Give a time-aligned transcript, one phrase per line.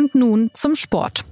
[0.00, 1.26] Und nun zum Sport.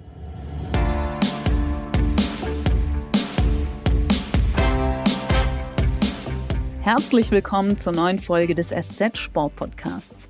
[6.83, 10.29] Herzlich willkommen zur neuen Folge des SZ Sport Podcasts.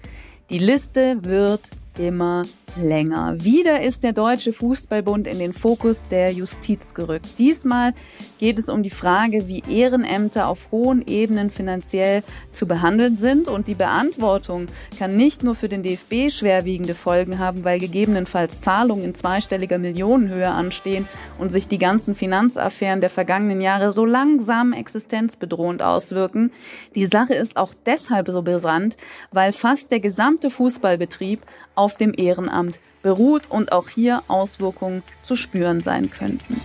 [0.51, 1.63] Die Liste wird
[1.99, 2.45] immer
[2.79, 3.37] länger.
[3.43, 7.39] Wieder ist der Deutsche Fußballbund in den Fokus der Justiz gerückt.
[7.39, 7.93] Diesmal
[8.39, 12.23] geht es um die Frage, wie Ehrenämter auf hohen Ebenen finanziell
[12.53, 13.49] zu behandeln sind.
[13.49, 14.67] Und die Beantwortung
[14.99, 20.49] kann nicht nur für den DFB schwerwiegende Folgen haben, weil gegebenenfalls Zahlungen in zweistelliger Millionenhöhe
[20.49, 21.09] anstehen
[21.39, 26.53] und sich die ganzen Finanzaffären der vergangenen Jahre so langsam existenzbedrohend auswirken.
[26.95, 28.97] Die Sache ist auch deshalb so brisant,
[29.33, 31.43] weil fast der gesamte Fußballbetrieb
[31.79, 36.61] auf dem Ehrenamt beruht und auch hier Auswirkungen zu spüren sein könnten.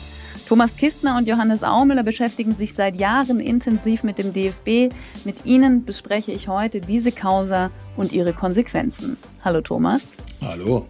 [0.48, 4.94] Thomas Kistner und Johannes Aumüller beschäftigen sich seit Jahren intensiv mit dem DFB.
[5.24, 9.18] Mit ihnen bespreche ich heute diese Causa und ihre Konsequenzen.
[9.46, 10.14] Hallo Thomas.
[10.42, 10.86] Hallo.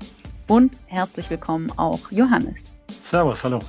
[0.47, 2.75] Und herzlich willkommen auch Johannes.
[3.03, 3.59] Servus, hallo.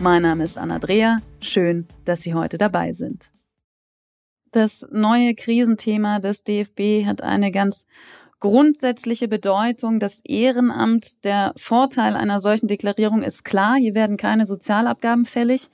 [0.00, 1.18] Mein Name ist Anna Dreher.
[1.42, 3.30] Schön, dass Sie heute dabei sind.
[4.52, 7.86] Das neue Krisenthema des DFB hat eine ganz
[8.40, 10.00] grundsätzliche Bedeutung.
[10.00, 13.76] Das Ehrenamt, der Vorteil einer solchen Deklarierung ist klar.
[13.76, 15.70] Hier werden keine Sozialabgaben fällig.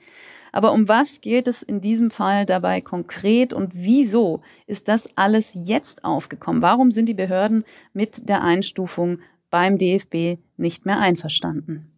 [0.51, 5.51] Aber um was geht es in diesem Fall dabei konkret und wieso ist das alles
[5.53, 6.61] jetzt aufgekommen?
[6.61, 11.91] Warum sind die Behörden mit der Einstufung beim DFB nicht mehr einverstanden?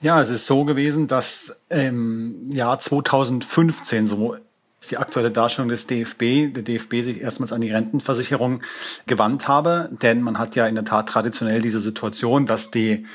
[0.00, 4.36] Ja, es ist so gewesen, dass im Jahr 2015 so
[4.84, 8.62] ist die aktuelle Darstellung des DFB, der DFB sich erstmals an die Rentenversicherung
[9.06, 13.06] gewandt habe, denn man hat ja in der Tat traditionell diese Situation, dass die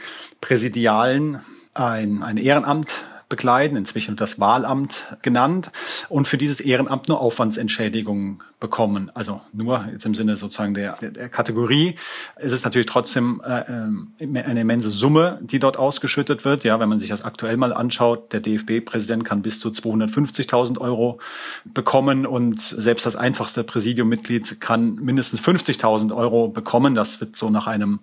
[0.41, 1.41] Präsidialen
[1.75, 5.71] ein, ein Ehrenamt bekleiden, inzwischen das Wahlamt genannt,
[6.09, 9.09] und für dieses Ehrenamt nur Aufwandsentschädigungen bekommen.
[9.13, 11.95] Also nur jetzt im Sinne sozusagen der, der Kategorie.
[12.35, 16.65] Es ist natürlich trotzdem äh, äh, eine immense Summe, die dort ausgeschüttet wird.
[16.65, 21.19] Ja, wenn man sich das aktuell mal anschaut, der DFB-Präsident kann bis zu 250.000 Euro
[21.63, 26.95] bekommen und selbst das einfachste Präsidiummitglied kann mindestens 50.000 Euro bekommen.
[26.95, 27.99] Das wird so nach einem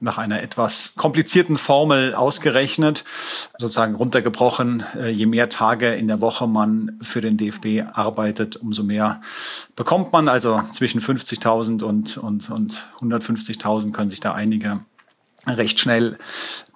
[0.00, 3.04] nach einer etwas komplizierten Formel ausgerechnet,
[3.56, 4.61] sozusagen runtergebrochen.
[4.96, 9.20] Äh, je mehr Tage in der Woche man für den DFB arbeitet, umso mehr
[9.76, 14.80] bekommt kommt man also zwischen 50.000 und, und, und 150.000 können sich da einige
[15.46, 16.18] recht schnell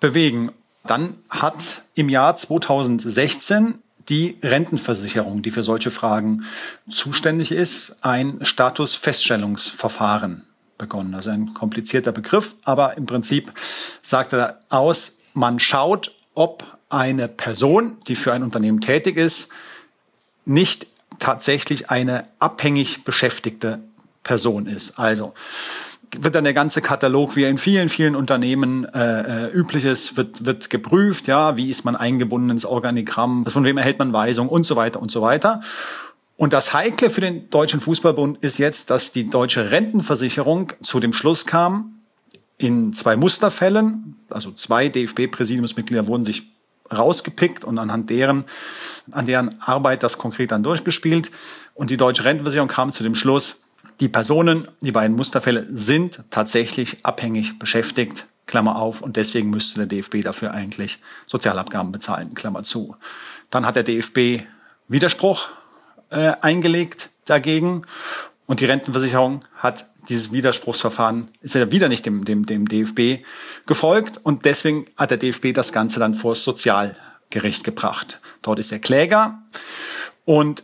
[0.00, 0.52] bewegen.
[0.84, 6.44] Dann hat im Jahr 2016 die Rentenversicherung, die für solche Fragen
[6.88, 10.46] zuständig ist, ein Statusfeststellungsverfahren
[10.78, 11.14] begonnen.
[11.14, 13.52] Also ein komplizierter Begriff, aber im Prinzip
[14.02, 19.48] sagt er aus, man schaut, ob eine Person, die für ein Unternehmen tätig ist,
[20.44, 20.86] nicht
[21.18, 23.80] tatsächlich eine abhängig beschäftigte
[24.22, 24.98] Person ist.
[24.98, 25.34] Also
[26.16, 30.16] wird dann der ganze Katalog, wie er in vielen, vielen Unternehmen äh, äh, üblich ist,
[30.16, 34.48] wird, wird geprüft, ja, wie ist man eingebunden ins Organigramm, von wem erhält man Weisung
[34.48, 35.60] und so weiter und so weiter.
[36.36, 41.12] Und das Heikle für den Deutschen Fußballbund ist jetzt, dass die deutsche Rentenversicherung zu dem
[41.12, 41.92] Schluss kam,
[42.58, 46.44] in zwei Musterfällen, also zwei DFB-Präsidiumsmitglieder wurden sich
[46.94, 48.44] rausgepickt und anhand deren,
[49.10, 51.30] an deren Arbeit das konkret dann durchgespielt.
[51.74, 53.62] Und die deutsche Rentenversicherung kam zu dem Schluss,
[54.00, 59.86] die Personen, die beiden Musterfälle sind tatsächlich abhängig beschäftigt, Klammer auf, und deswegen müsste der
[59.86, 62.96] DFB dafür eigentlich Sozialabgaben bezahlen, Klammer zu.
[63.50, 64.44] Dann hat der DFB
[64.88, 65.48] Widerspruch
[66.10, 67.82] äh, eingelegt dagegen
[68.46, 73.24] und die Rentenversicherung hat dieses Widerspruchsverfahren, ist ja wieder nicht dem, dem, dem DFB
[73.66, 78.20] gefolgt und deswegen hat der DFB das Ganze dann vor das Sozialgericht gebracht.
[78.42, 79.42] Dort ist der Kläger
[80.24, 80.62] und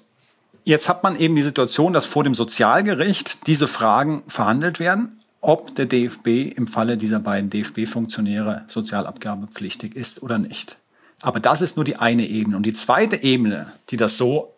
[0.65, 5.75] jetzt hat man eben die Situation, dass vor dem Sozialgericht diese Fragen verhandelt werden, ob
[5.75, 10.79] der DFB im Falle dieser beiden DFB-Funktionäre sozialabgabepflichtig ist oder nicht.
[11.21, 12.57] Aber das ist nur die eine Ebene.
[12.57, 14.55] Und die zweite Ebene, die das so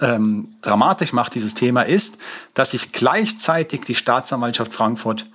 [0.00, 2.18] ähm, dramatisch macht, dieses Thema, ist,
[2.54, 5.26] dass sich gleichzeitig die Staatsanwaltschaft Frankfurt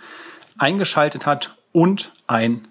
[0.57, 2.67] eingeschaltet hat und ein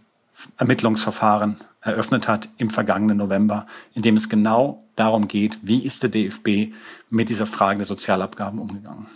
[0.58, 6.10] Ermittlungsverfahren eröffnet hat im vergangenen November, in dem es genau darum geht, wie ist der
[6.10, 6.72] DFB
[7.10, 9.06] mit dieser Frage der Sozialabgaben umgegangen.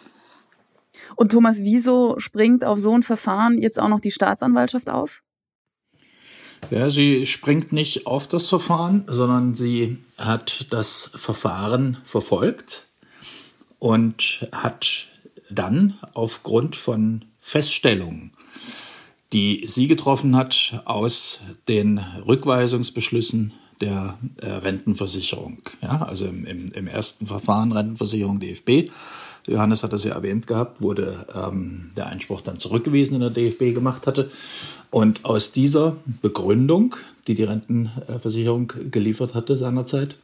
[1.14, 5.22] Und Thomas, wieso springt auf so ein Verfahren jetzt auch noch die Staatsanwaltschaft auf?
[6.70, 12.87] Ja, sie springt nicht auf das Verfahren, sondern sie hat das Verfahren verfolgt
[13.79, 15.06] und hat
[15.49, 18.32] dann aufgrund von Feststellungen,
[19.32, 25.58] die sie getroffen hat aus den Rückweisungsbeschlüssen der äh, Rentenversicherung.
[25.82, 28.90] Ja, also im, im, im ersten Verfahren Rentenversicherung DFB,
[29.46, 33.75] Johannes hat das ja erwähnt gehabt, wurde ähm, der Einspruch dann zurückgewiesen, den der DFB
[33.75, 34.31] gemacht hatte.
[34.90, 36.96] Und aus dieser Begründung,
[37.26, 40.17] die die Rentenversicherung geliefert hatte seinerzeit,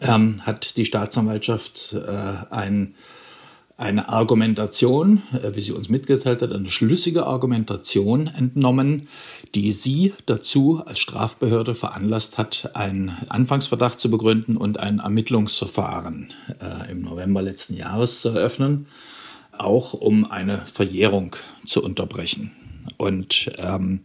[0.00, 2.94] ähm, hat die Staatsanwaltschaft äh, ein
[3.76, 9.08] eine Argumentation, äh, wie sie uns mitgeteilt hat, eine schlüssige Argumentation entnommen,
[9.54, 16.90] die sie dazu als Strafbehörde veranlasst hat, einen Anfangsverdacht zu begründen und ein Ermittlungsverfahren äh,
[16.90, 18.86] im November letzten Jahres zu eröffnen,
[19.56, 21.36] auch um eine Verjährung
[21.66, 22.52] zu unterbrechen.
[22.96, 24.00] Und ähm,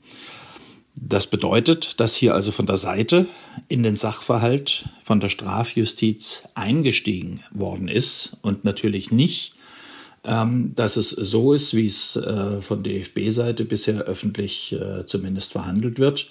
[0.99, 3.27] das bedeutet, dass hier also von der Seite
[3.67, 9.53] in den Sachverhalt von der Strafjustiz eingestiegen worden ist und natürlich nicht
[10.27, 15.99] ähm, dass es so ist, wie es äh, von DFB-Seite bisher öffentlich äh, zumindest verhandelt
[15.99, 16.29] wird,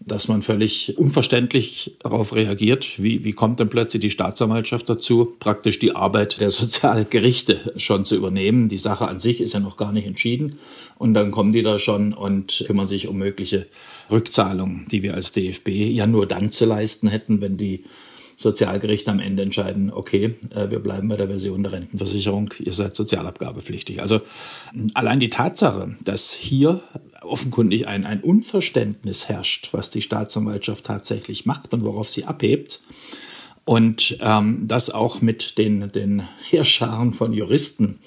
[0.00, 3.02] dass man völlig unverständlich darauf reagiert.
[3.02, 8.16] Wie, wie kommt denn plötzlich die Staatsanwaltschaft dazu, praktisch die Arbeit der Sozialgerichte schon zu
[8.16, 8.68] übernehmen?
[8.68, 10.58] Die Sache an sich ist ja noch gar nicht entschieden.
[10.98, 13.66] Und dann kommen die da schon und kümmern sich um mögliche
[14.10, 17.84] Rückzahlungen, die wir als DFB ja nur dann zu leisten hätten, wenn die
[18.36, 22.96] Sozialgericht am Ende entscheiden, okay, äh, wir bleiben bei der Version der Rentenversicherung, ihr seid
[22.96, 24.00] sozialabgabepflichtig.
[24.00, 24.20] Also
[24.94, 26.82] allein die Tatsache, dass hier
[27.22, 32.80] offenkundig ein, ein Unverständnis herrscht, was die Staatsanwaltschaft tatsächlich macht und worauf sie abhebt,
[33.64, 37.98] und ähm, das auch mit den, den Heerscharen von Juristen,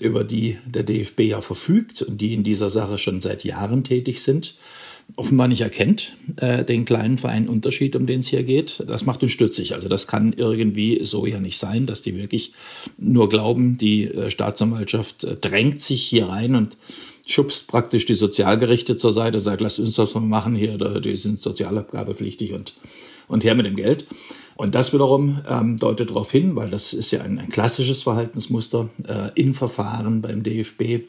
[0.00, 4.22] über die der DFB ja verfügt und die in dieser Sache schon seit Jahren tätig
[4.22, 4.54] sind,
[5.16, 8.84] offenbar nicht erkennt, äh, den kleinen feinen Unterschied, um den es hier geht.
[8.86, 9.74] Das macht uns stützig.
[9.74, 12.52] Also das kann irgendwie so ja nicht sein, dass die wirklich
[12.98, 16.76] nur glauben, die äh, Staatsanwaltschaft äh, drängt sich hier rein und
[17.26, 21.40] schubst praktisch die Sozialgerichte zur Seite, sagt, lasst uns das mal machen hier, die sind
[21.40, 22.74] sozialabgabepflichtig und,
[23.28, 24.06] und her mit dem Geld.
[24.56, 28.88] Und das wiederum ähm, deutet darauf hin, weil das ist ja ein, ein klassisches Verhaltensmuster
[29.06, 31.04] äh, in Verfahren beim DFB,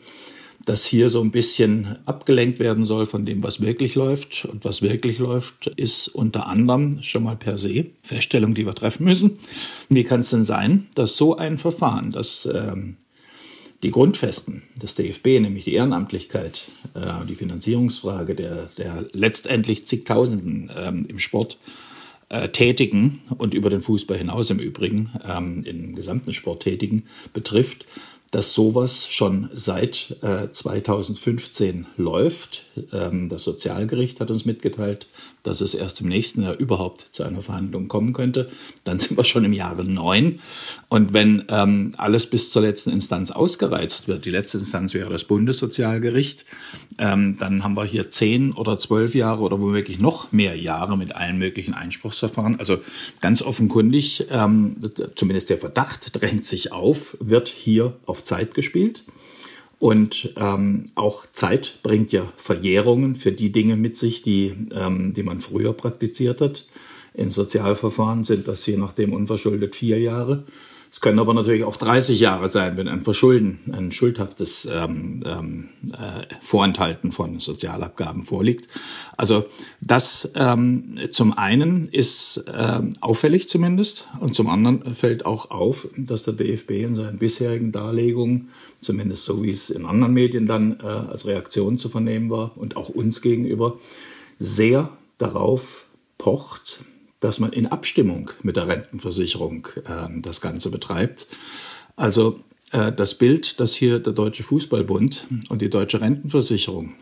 [0.66, 4.46] dass hier so ein bisschen abgelenkt werden soll von dem, was wirklich läuft.
[4.46, 9.06] Und was wirklich läuft, ist unter anderem schon mal per se Feststellung, die wir treffen
[9.06, 9.40] müssen.
[9.90, 12.98] Wie kann es denn sein, dass so ein Verfahren, das ähm,
[13.82, 21.06] die Grundfesten des DFB, nämlich die Ehrenamtlichkeit, äh, die Finanzierungsfrage der, der letztendlich zigtausenden ähm,
[21.08, 21.58] im Sport
[22.30, 27.04] äh, Tätigen und über den Fußball hinaus im Übrigen ähm, im gesamten Sport Tätigen
[27.34, 27.86] betrifft,
[28.32, 32.66] dass sowas schon seit äh, 2015 läuft.
[32.94, 35.08] Ähm, das Sozialgericht hat uns mitgeteilt,
[35.44, 38.52] dass es erst im nächsten Jahr überhaupt zu einer Verhandlung kommen könnte.
[38.84, 40.40] Dann sind wir schon im Jahre neun.
[40.90, 45.24] Und wenn ähm, alles bis zur letzten Instanz ausgereizt wird, die letzte Instanz wäre das
[45.24, 46.46] Bundessozialgericht,
[46.98, 51.16] ähm, dann haben wir hier zehn oder zwölf Jahre oder womöglich noch mehr Jahre mit
[51.16, 52.60] allen möglichen Einspruchsverfahren.
[52.60, 52.78] Also
[53.22, 54.78] ganz offenkundig, ähm,
[55.16, 59.04] zumindest der Verdacht drängt sich auf, wird hier auf Zeit gespielt.
[59.80, 65.24] Und ähm, auch Zeit bringt ja Verjährungen für die Dinge mit sich, die, ähm, die
[65.24, 66.68] man früher praktiziert hat.
[67.14, 70.44] In Sozialverfahren sind das je nachdem unverschuldet vier Jahre.
[70.92, 75.70] Es können aber natürlich auch 30 Jahre sein, wenn ein Verschulden, ein schuldhaftes ähm, ähm,
[75.94, 78.68] äh, Vorenthalten von Sozialabgaben vorliegt.
[79.16, 79.46] Also
[79.82, 86.24] das ähm, zum einen ist ähm, auffällig zumindest und zum anderen fällt auch auf, dass
[86.24, 88.50] der DFB in seinen bisherigen Darlegungen,
[88.82, 92.78] zumindest so wie es in anderen Medien dann äh, als Reaktion zu vernehmen war und
[92.78, 93.78] auch uns gegenüber,
[94.40, 95.86] sehr darauf
[96.18, 96.84] pocht,
[97.20, 101.28] dass man in Abstimmung mit der Rentenversicherung äh, das Ganze betreibt.
[101.96, 102.40] Also
[102.72, 106.94] äh, das Bild, das hier der Deutsche Fußballbund und die Deutsche Rentenversicherung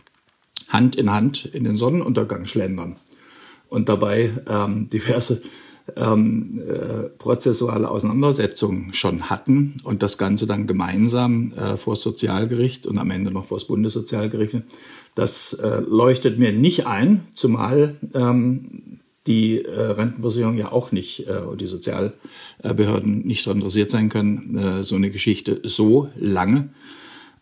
[0.70, 2.98] Hand in Hand in den Sonnenuntergang schlendern
[3.70, 5.42] und dabei ähm, diverse
[5.96, 12.88] ähm, äh, prozessuale Auseinandersetzungen schon hatten und das Ganze dann gemeinsam äh, vor das Sozialgericht
[12.88, 14.58] und am Ende noch vor das Bundessozialgericht.
[15.16, 21.40] Das äh, leuchtet mir nicht ein, zumal ähm, die äh, Rentenversicherung ja auch nicht äh,
[21.40, 26.70] und die Sozialbehörden nicht daran interessiert sein können, äh, so eine Geschichte so lange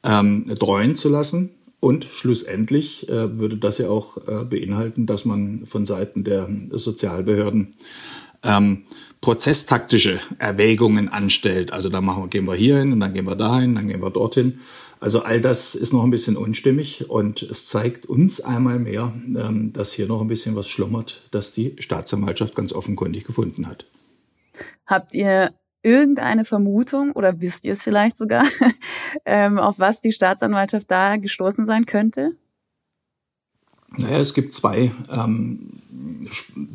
[0.04, 1.52] ähm, dreuen zu lassen.
[1.80, 7.76] Und schlussendlich äh, würde das ja auch äh, beinhalten, dass man von Seiten der Sozialbehörden
[8.44, 8.84] ähm,
[9.22, 11.74] prozesstaktische Erwägungen anstellt.
[11.74, 14.02] Also da machen wir, gehen wir hier hin und dann gehen wir dahin, dann gehen
[14.02, 14.60] wir dorthin.
[15.06, 19.72] Also all das ist noch ein bisschen unstimmig und es zeigt uns einmal mehr, ähm,
[19.72, 23.86] dass hier noch ein bisschen was schlummert, das die Staatsanwaltschaft ganz offenkundig gefunden hat.
[24.88, 28.46] Habt ihr irgendeine Vermutung oder wisst ihr es vielleicht sogar,
[29.26, 32.32] ähm, auf was die Staatsanwaltschaft da gestoßen sein könnte?
[33.98, 35.84] Naja, es gibt zwei, ähm,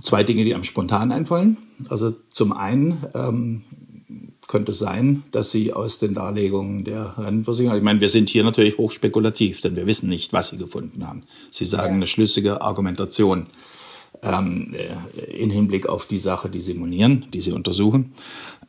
[0.05, 1.57] zwei Dinge, die einem spontan einfallen.
[1.89, 3.65] Also zum einen ähm,
[4.51, 8.79] könnte sein, dass Sie aus den Darlegungen der Rentenversicherung, ich meine, wir sind hier natürlich
[8.79, 11.23] hochspekulativ, denn wir wissen nicht, was Sie gefunden haben.
[11.53, 11.95] Sie sagen ja.
[11.95, 13.47] eine schlüssige Argumentation
[14.23, 18.13] ähm, äh, in Hinblick auf die Sache, die Sie monieren, die Sie untersuchen.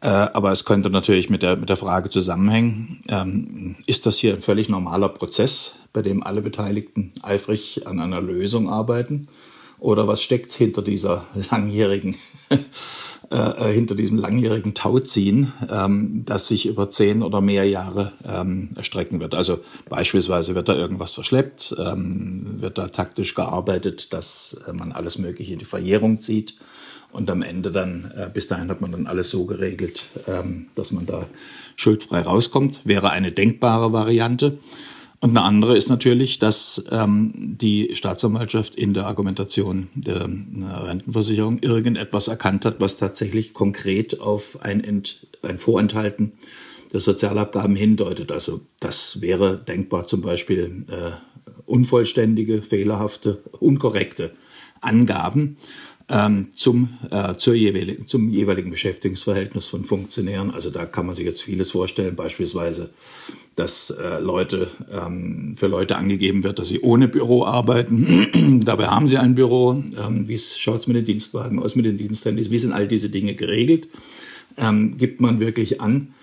[0.01, 4.35] Äh, aber es könnte natürlich mit der, mit der Frage zusammenhängen, ähm, ist das hier
[4.35, 9.27] ein völlig normaler Prozess, bei dem alle Beteiligten eifrig an einer Lösung arbeiten?
[9.79, 12.17] Oder was steckt hinter dieser langjährigen
[13.29, 13.35] äh,
[13.69, 19.19] äh, hinter diesem langjährigen Tauziehen, ähm, das sich über zehn oder mehr Jahre ähm, erstrecken
[19.19, 19.35] wird.
[19.35, 25.17] Also beispielsweise wird da irgendwas verschleppt, ähm, wird da taktisch gearbeitet, dass äh, man alles
[25.17, 26.55] Mögliche in die Verjährung zieht.
[27.11, 30.91] Und am Ende dann, äh, bis dahin hat man dann alles so geregelt, ähm, dass
[30.91, 31.25] man da
[31.75, 32.81] schuldfrei rauskommt.
[32.85, 34.57] Wäre eine denkbare Variante.
[35.23, 42.27] Und eine andere ist natürlich, dass ähm, die Staatsanwaltschaft in der Argumentation der Rentenversicherung irgendetwas
[42.27, 46.33] erkannt hat, was tatsächlich konkret auf ein, Ent, ein Vorenthalten
[46.91, 48.31] der Sozialabgaben hindeutet.
[48.31, 51.11] Also das wäre denkbar zum Beispiel äh,
[51.67, 54.31] unvollständige, fehlerhafte, unkorrekte
[54.81, 55.57] Angaben
[56.11, 60.51] ähm, zum, äh, zur jeweiligen, zum jeweiligen Beschäftigungsverhältnis von Funktionären.
[60.51, 62.89] Also da kann man sich jetzt vieles vorstellen, beispielsweise,
[63.55, 68.61] dass äh, Leute ähm, für Leute angegeben wird, dass sie ohne Büro arbeiten.
[68.65, 69.71] Dabei haben sie ein Büro.
[69.71, 72.51] Ähm, wie schaut es mit den Dienstwagen aus, mit den Diensthandys?
[72.51, 73.87] Wie sind all diese Dinge geregelt?
[74.57, 76.13] Ähm, gibt man wirklich an,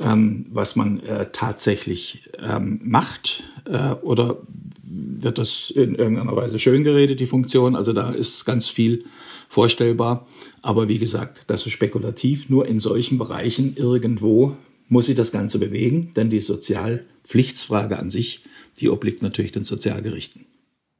[0.00, 3.44] ähm, was man äh, tatsächlich ähm, macht?
[3.64, 4.38] Äh, oder
[4.82, 7.76] wird das in irgendeiner Weise schön geredet, die Funktion?
[7.76, 9.04] Also da ist ganz viel
[9.48, 10.26] vorstellbar.
[10.62, 12.48] Aber wie gesagt, das ist spekulativ.
[12.48, 14.56] Nur in solchen Bereichen irgendwo
[14.88, 18.44] muss sich das Ganze bewegen, denn die Sozialpflichtsfrage an sich,
[18.78, 20.46] die obliegt natürlich den Sozialgerichten.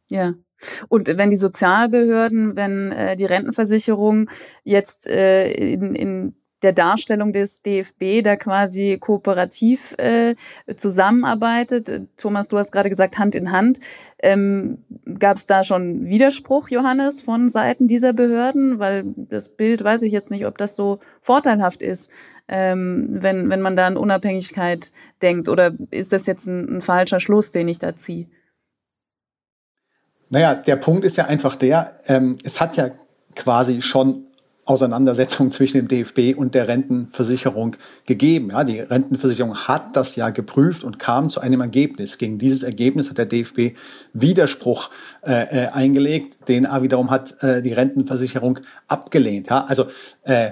[0.09, 0.35] Ja.
[0.89, 4.31] Und wenn die Sozialbehörden, wenn äh, die Rentenversicherung
[4.65, 10.35] jetzt äh, in, in der Darstellung des DFB da quasi kooperativ äh,
[10.77, 12.09] zusammenarbeitet.
[12.17, 13.79] Thomas, du hast gerade gesagt, Hand in Hand.
[14.23, 14.79] Ähm,
[15.19, 18.79] Gab es da schon Widerspruch, Johannes, von Seiten dieser Behörden?
[18.79, 22.11] Weil das Bild weiß ich jetzt nicht, ob das so vorteilhaft ist,
[22.49, 25.49] ähm, wenn, wenn man da an Unabhängigkeit denkt.
[25.49, 28.27] Oder ist das jetzt ein, ein falscher Schluss, den ich da ziehe?
[30.29, 32.91] Naja, der Punkt ist ja einfach der, ähm, es hat ja
[33.37, 34.26] quasi schon
[34.67, 38.51] Auseinandersetzung zwischen dem DFB und der Rentenversicherung gegeben.
[38.51, 42.19] Ja, die Rentenversicherung hat das ja geprüft und kam zu einem Ergebnis.
[42.19, 43.77] Gegen dieses Ergebnis hat der DFB
[44.13, 44.91] Widerspruch
[45.25, 48.59] äh, äh, eingelegt, den aber wiederum hat äh, die Rentenversicherung
[48.89, 49.49] abgelehnt.
[49.49, 49.87] Ja, also
[50.25, 50.51] äh,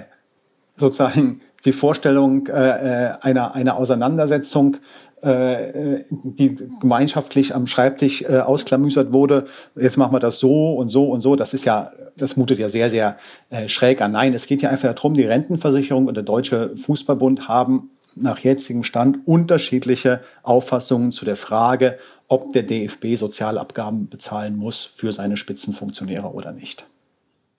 [0.77, 4.77] sozusagen die Vorstellung äh, äh einer, einer Auseinandersetzung
[5.25, 11.09] äh, die gemeinschaftlich am Schreibtisch äh, ausklamüsert wurde, jetzt machen wir das so und so
[11.09, 13.17] und so, das ist ja, das mutet ja sehr, sehr
[13.49, 14.11] äh, schräg an.
[14.11, 18.83] Nein, es geht ja einfach darum, die Rentenversicherung und der Deutsche Fußballbund haben nach jetzigem
[18.83, 26.31] Stand unterschiedliche Auffassungen zu der Frage, ob der DFB Sozialabgaben bezahlen muss für seine Spitzenfunktionäre
[26.33, 26.87] oder nicht.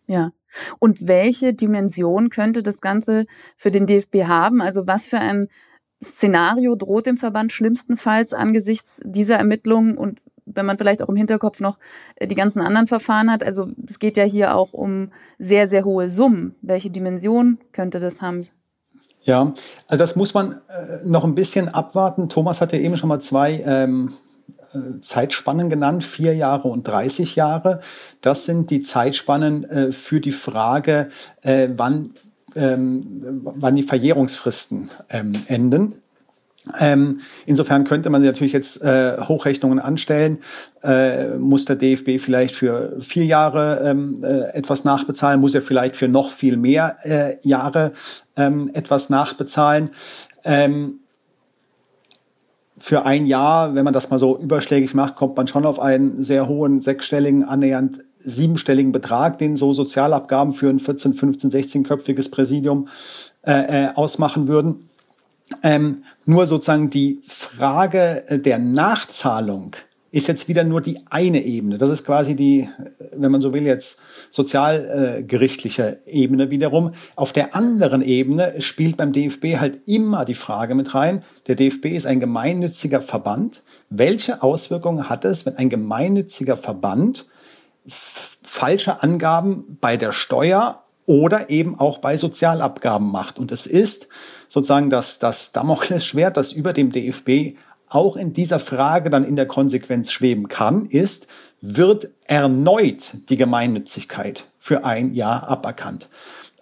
[0.07, 0.31] Ja.
[0.79, 4.63] Und welche Dimension könnte das Ganze für den DFB haben?
[4.63, 5.49] Also was für ein
[6.03, 11.61] Szenario droht dem Verband schlimmstenfalls angesichts dieser Ermittlungen und wenn man vielleicht auch im Hinterkopf
[11.61, 11.79] noch
[12.17, 13.43] äh, die ganzen anderen Verfahren hat.
[13.43, 16.55] Also es geht ja hier auch um sehr, sehr hohe Summen.
[16.63, 18.47] Welche Dimension könnte das haben?
[19.23, 19.55] Ja,
[19.89, 22.29] also das muss man äh, noch ein bisschen abwarten.
[22.29, 24.13] Thomas hat ja eben schon mal zwei ähm,
[24.73, 27.81] äh, Zeitspannen genannt, vier Jahre und 30 Jahre.
[28.21, 31.11] Das sind die Zeitspannen äh, für die Frage,
[31.43, 32.15] äh, wann
[32.57, 35.95] ähm, wann die Verjährungsfristen ähm, enden.
[36.79, 40.39] Ähm, insofern könnte man natürlich jetzt äh, Hochrechnungen anstellen.
[40.83, 45.41] Äh, muss der DFB vielleicht für vier Jahre ähm, äh, etwas nachbezahlen?
[45.41, 47.93] Muss er vielleicht für noch viel mehr äh, Jahre
[48.37, 49.91] ähm, etwas nachbezahlen?
[50.45, 51.01] Ähm,
[52.79, 56.23] für ein Jahr, wenn man das mal so überschlägig macht, kommt man schon auf einen
[56.23, 62.89] sehr hohen sechsstelligen, annähernd siebenstelligen Betrag, den so Sozialabgaben für ein 14, 15, 16-köpfiges Präsidium
[63.43, 64.89] äh, äh, ausmachen würden.
[65.63, 69.77] Ähm, nur sozusagen die Frage der Nachzahlung
[70.17, 71.77] ist jetzt wieder nur die eine Ebene.
[71.77, 72.69] Das ist quasi die,
[73.13, 76.93] wenn man so will, jetzt sozialgerichtliche äh, Ebene wiederum.
[77.17, 81.87] Auf der anderen Ebene spielt beim DFB halt immer die Frage mit rein, der DFB
[81.87, 83.63] ist ein gemeinnütziger Verband.
[83.91, 87.27] Welche Auswirkungen hat es, wenn ein gemeinnütziger Verband
[87.89, 93.39] falsche Angaben bei der Steuer oder eben auch bei Sozialabgaben macht.
[93.39, 94.09] Und es ist
[94.49, 97.57] sozusagen das, das Damoklesschwert, das über dem DFB
[97.89, 101.29] auch in dieser Frage dann in der Konsequenz schweben kann, ist,
[101.61, 106.09] wird erneut die Gemeinnützigkeit für ein Jahr aberkannt.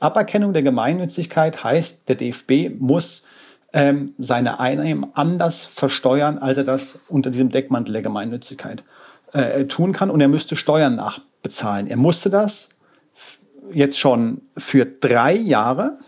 [0.01, 3.27] Aberkennung der Gemeinnützigkeit heißt, der DFB muss
[3.73, 8.85] ähm, seine Einnahmen anders versteuern, als er das unter diesem Deckmantel der Gemeinnützigkeit
[9.35, 10.11] äh, tun kann.
[10.11, 11.87] Und er müsste Steuern nachbezahlen.
[11.87, 12.71] Er musste das
[13.73, 15.99] jetzt schon für drei Jahre.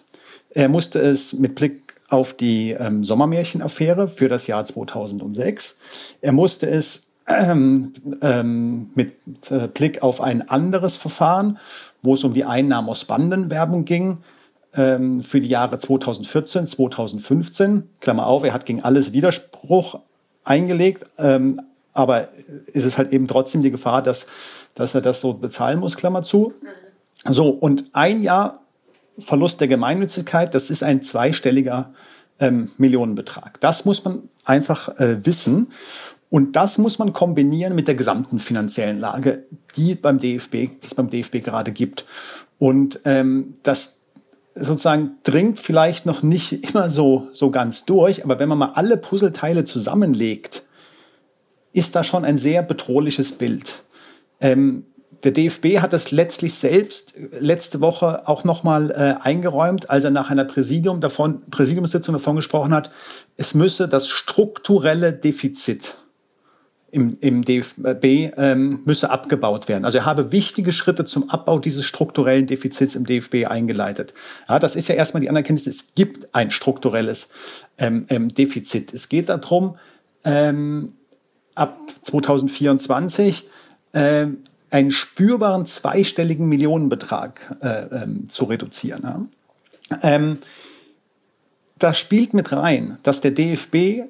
[0.51, 5.77] Er musste es mit Blick auf die ähm, Sommermärchenaffäre für das Jahr 2006.
[6.21, 7.93] Er musste es ähm,
[8.23, 9.13] ähm, mit
[9.51, 11.59] äh, Blick auf ein anderes Verfahren,
[12.03, 14.19] wo es um die Einnahmen aus Bandenwerbung ging,
[14.75, 17.91] ähm, für die Jahre 2014, 2015.
[18.01, 19.99] Klammer auf, er hat gegen alles Widerspruch
[20.45, 21.61] eingelegt, ähm,
[21.97, 22.29] aber
[22.67, 24.27] ist es halt eben trotzdem die Gefahr, dass,
[24.75, 26.53] dass er das so bezahlen muss, Klammer zu.
[27.25, 28.61] So, und ein Jahr
[29.19, 31.95] Verlust der Gemeinnützigkeit, das ist ein zweistelliger
[32.39, 33.59] ähm, Millionenbetrag.
[33.61, 35.69] Das muss man einfach äh, wissen.
[36.29, 39.45] Und das muss man kombinieren mit der gesamten finanziellen Lage,
[39.77, 42.05] die beim DFB, die es beim DFB gerade gibt.
[42.59, 44.03] Und ähm, das
[44.55, 48.97] sozusagen dringt vielleicht noch nicht immer so, so ganz durch, aber wenn man mal alle
[48.97, 50.66] Puzzleteile zusammenlegt,
[51.77, 53.85] ist da schon ein sehr bedrohliches Bild.
[54.41, 54.87] Ähm,
[55.25, 60.31] der DFB hat es letztlich selbst letzte Woche auch nochmal äh, eingeräumt, als er nach
[60.31, 62.91] einer Präsidium davon, Präsidiumssitzung davon gesprochen hat,
[63.37, 65.95] es müsse das strukturelle Defizit
[66.91, 69.85] im, im DFB ähm, müsse abgebaut werden.
[69.85, 74.15] Also er habe wichtige Schritte zum Abbau dieses strukturellen Defizits im DFB eingeleitet.
[74.49, 77.29] Ja, das ist ja erstmal die Anerkenntnis, es gibt ein strukturelles
[77.77, 78.95] ähm, ähm, Defizit.
[78.95, 79.77] Es geht darum,
[80.25, 80.95] ähm,
[81.57, 83.49] ab 2024
[83.93, 84.39] ähm,
[84.71, 89.03] einen spürbaren zweistelligen Millionenbetrag äh, ähm, zu reduzieren.
[89.91, 89.99] Ja.
[90.03, 90.39] Ähm,
[91.79, 94.05] das spielt mit rein, dass der DFB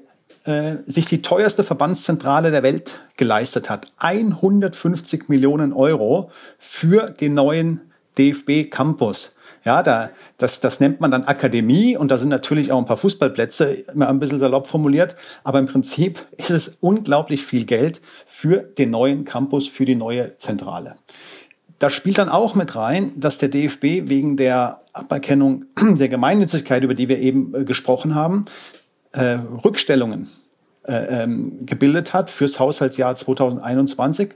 [0.44, 3.88] äh, sich die teuerste Verbandszentrale der Welt geleistet hat.
[3.98, 7.80] 150 Millionen Euro für den neuen
[8.18, 9.35] DFB Campus.
[9.66, 12.96] Ja, da, das, das nennt man dann Akademie und da sind natürlich auch ein paar
[12.96, 18.58] Fußballplätze, immer ein bisschen salopp formuliert, aber im Prinzip ist es unglaublich viel Geld für
[18.58, 20.94] den neuen Campus, für die neue Zentrale.
[21.80, 26.94] Da spielt dann auch mit rein, dass der DFB wegen der Aberkennung der Gemeinnützigkeit, über
[26.94, 28.44] die wir eben äh, gesprochen haben,
[29.10, 30.28] äh, Rückstellungen
[30.84, 34.30] äh, ähm, gebildet hat fürs Haushaltsjahr 2021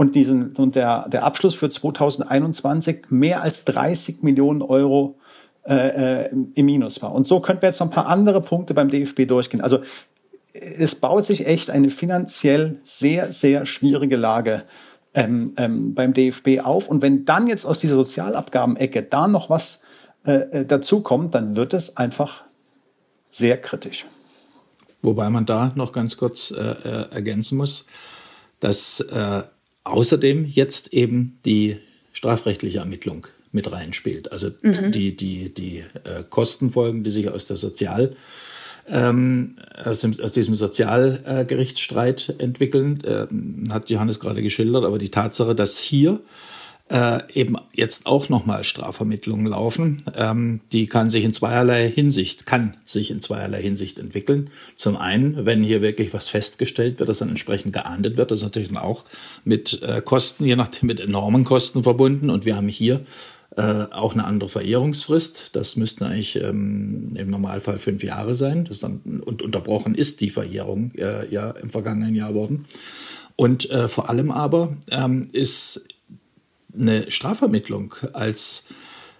[0.00, 5.18] und diesen und der der Abschluss für 2021 mehr als 30 Millionen Euro
[5.62, 7.12] äh, äh, im Minus war.
[7.12, 9.60] Und so könnten wir jetzt noch ein paar andere Punkte beim DFB durchgehen.
[9.60, 9.80] Also
[10.54, 14.62] es baut sich echt eine finanziell sehr sehr schwierige Lage
[15.12, 16.88] ähm, ähm, beim DFB auf.
[16.88, 19.82] Und wenn dann jetzt aus dieser Sozialabgabenecke da noch was
[20.24, 22.44] äh, äh dazu kommt, dann wird es einfach
[23.28, 24.06] sehr kritisch.
[25.02, 27.84] Wobei man da noch ganz kurz äh, äh, ergänzen muss,
[28.60, 29.42] dass äh,
[29.90, 31.76] außerdem jetzt eben die
[32.12, 34.32] strafrechtliche Ermittlung mit reinspielt.
[34.32, 34.92] Also mhm.
[34.92, 38.14] die, die, die äh, Kostenfolgen, die sich aus der Sozial
[38.88, 43.26] ähm, aus, dem, aus diesem Sozialgerichtsstreit entwickeln, äh,
[43.72, 46.20] hat Johannes gerade geschildert, aber die Tatsache, dass hier
[46.90, 50.02] äh, eben jetzt auch nochmal Strafvermittlungen laufen.
[50.14, 54.50] Ähm, die kann sich in zweierlei Hinsicht, kann sich in zweierlei Hinsicht entwickeln.
[54.76, 58.44] Zum einen, wenn hier wirklich was festgestellt wird, das dann entsprechend geahndet wird, das ist
[58.44, 59.04] natürlich dann auch
[59.44, 62.28] mit äh, Kosten, je nachdem mit enormen Kosten verbunden.
[62.28, 63.04] Und wir haben hier
[63.56, 65.50] äh, auch eine andere Verehrungsfrist.
[65.52, 68.64] Das müssten eigentlich ähm, im Normalfall fünf Jahre sein.
[68.64, 72.66] Das dann, und unterbrochen ist die Verehrung äh, ja im vergangenen Jahr worden.
[73.36, 75.86] Und äh, vor allem aber ähm, ist
[76.74, 78.66] eine Strafvermittlung als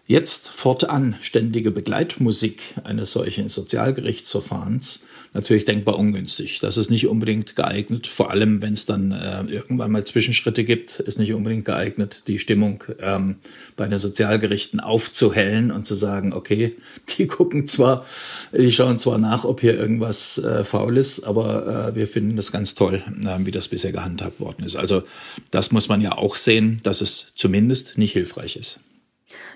[0.07, 6.59] jetzt fortan ständige Begleitmusik eines solchen Sozialgerichtsverfahrens natürlich denkbar ungünstig.
[6.61, 10.99] Das ist nicht unbedingt geeignet, vor allem wenn es dann äh, irgendwann mal Zwischenschritte gibt,
[11.01, 13.37] ist nicht unbedingt geeignet, die Stimmung ähm,
[13.77, 16.77] bei den Sozialgerichten aufzuhellen und zu sagen, okay,
[17.19, 18.07] die gucken zwar,
[18.53, 22.51] die schauen zwar nach, ob hier irgendwas äh, faul ist, aber äh, wir finden das
[22.51, 24.77] ganz toll, äh, wie das bisher gehandhabt worden ist.
[24.77, 25.03] Also
[25.51, 28.81] das muss man ja auch sehen, dass es zumindest nicht hilfreich ist.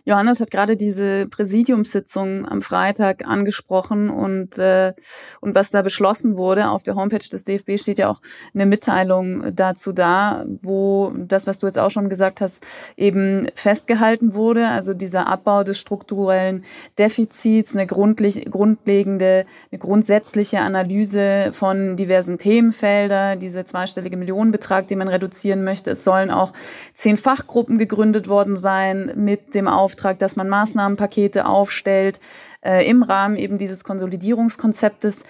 [0.07, 4.93] Johannes hat gerade diese Präsidiumssitzung am Freitag angesprochen und, äh,
[5.41, 6.69] und was da beschlossen wurde.
[6.69, 8.21] Auf der Homepage des DFB steht ja auch
[8.53, 12.67] eine Mitteilung dazu da, wo das, was du jetzt auch schon gesagt hast,
[12.99, 14.69] eben festgehalten wurde.
[14.69, 16.65] Also dieser Abbau des strukturellen
[16.99, 25.65] Defizits, eine grundlegende, eine grundsätzliche Analyse von diversen Themenfelder, diese zweistellige Millionenbetrag, den man reduzieren
[25.65, 25.93] möchte.
[25.93, 26.53] Es sollen auch
[26.93, 32.19] zehn Fachgruppen gegründet worden sein mit dem Auf Auftrag, dass man Maßnahmenpakete aufstellt
[32.63, 35.23] äh, im Rahmen eben dieses Konsolidierungskonzeptes.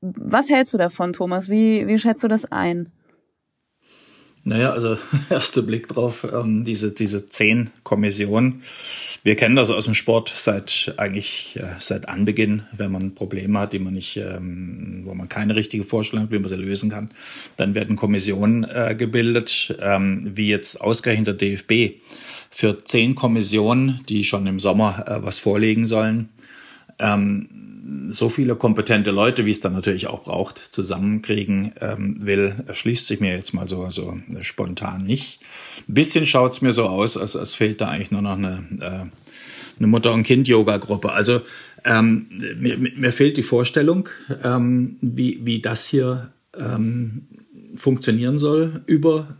[0.00, 1.48] Was hältst du davon, Thomas?
[1.48, 2.90] Wie, wie schätzt du das ein?
[4.42, 4.96] Naja, also
[5.30, 8.62] erster Blick drauf, ähm, diese, diese zehn Kommissionen.
[9.22, 13.74] Wir kennen das aus dem Sport seit eigentlich äh, seit Anbeginn, wenn man Probleme hat,
[13.74, 17.10] die man nicht, ähm, wo man keine richtige Vorstellung hat, wie man sie lösen kann,
[17.58, 22.00] dann werden Kommissionen äh, gebildet, ähm, wie jetzt ausgerechnet der DFB
[22.50, 26.28] für zehn Kommissionen, die schon im Sommer äh, was vorlegen sollen.
[26.98, 27.48] Ähm,
[28.10, 33.20] so viele kompetente Leute, wie es dann natürlich auch braucht, zusammenkriegen ähm, will, erschließt sich
[33.20, 35.40] mir jetzt mal so, so spontan nicht.
[35.88, 38.62] Ein bisschen schaut es mir so aus, als, als fehlt da eigentlich nur noch eine,
[38.80, 39.06] äh,
[39.78, 41.12] eine Mutter- und Kind-Yoga-Gruppe.
[41.12, 41.40] Also
[41.84, 42.26] ähm,
[42.58, 44.08] mir, mir fehlt die Vorstellung,
[44.44, 47.26] ähm, wie, wie das hier ähm,
[47.76, 49.36] funktionieren soll über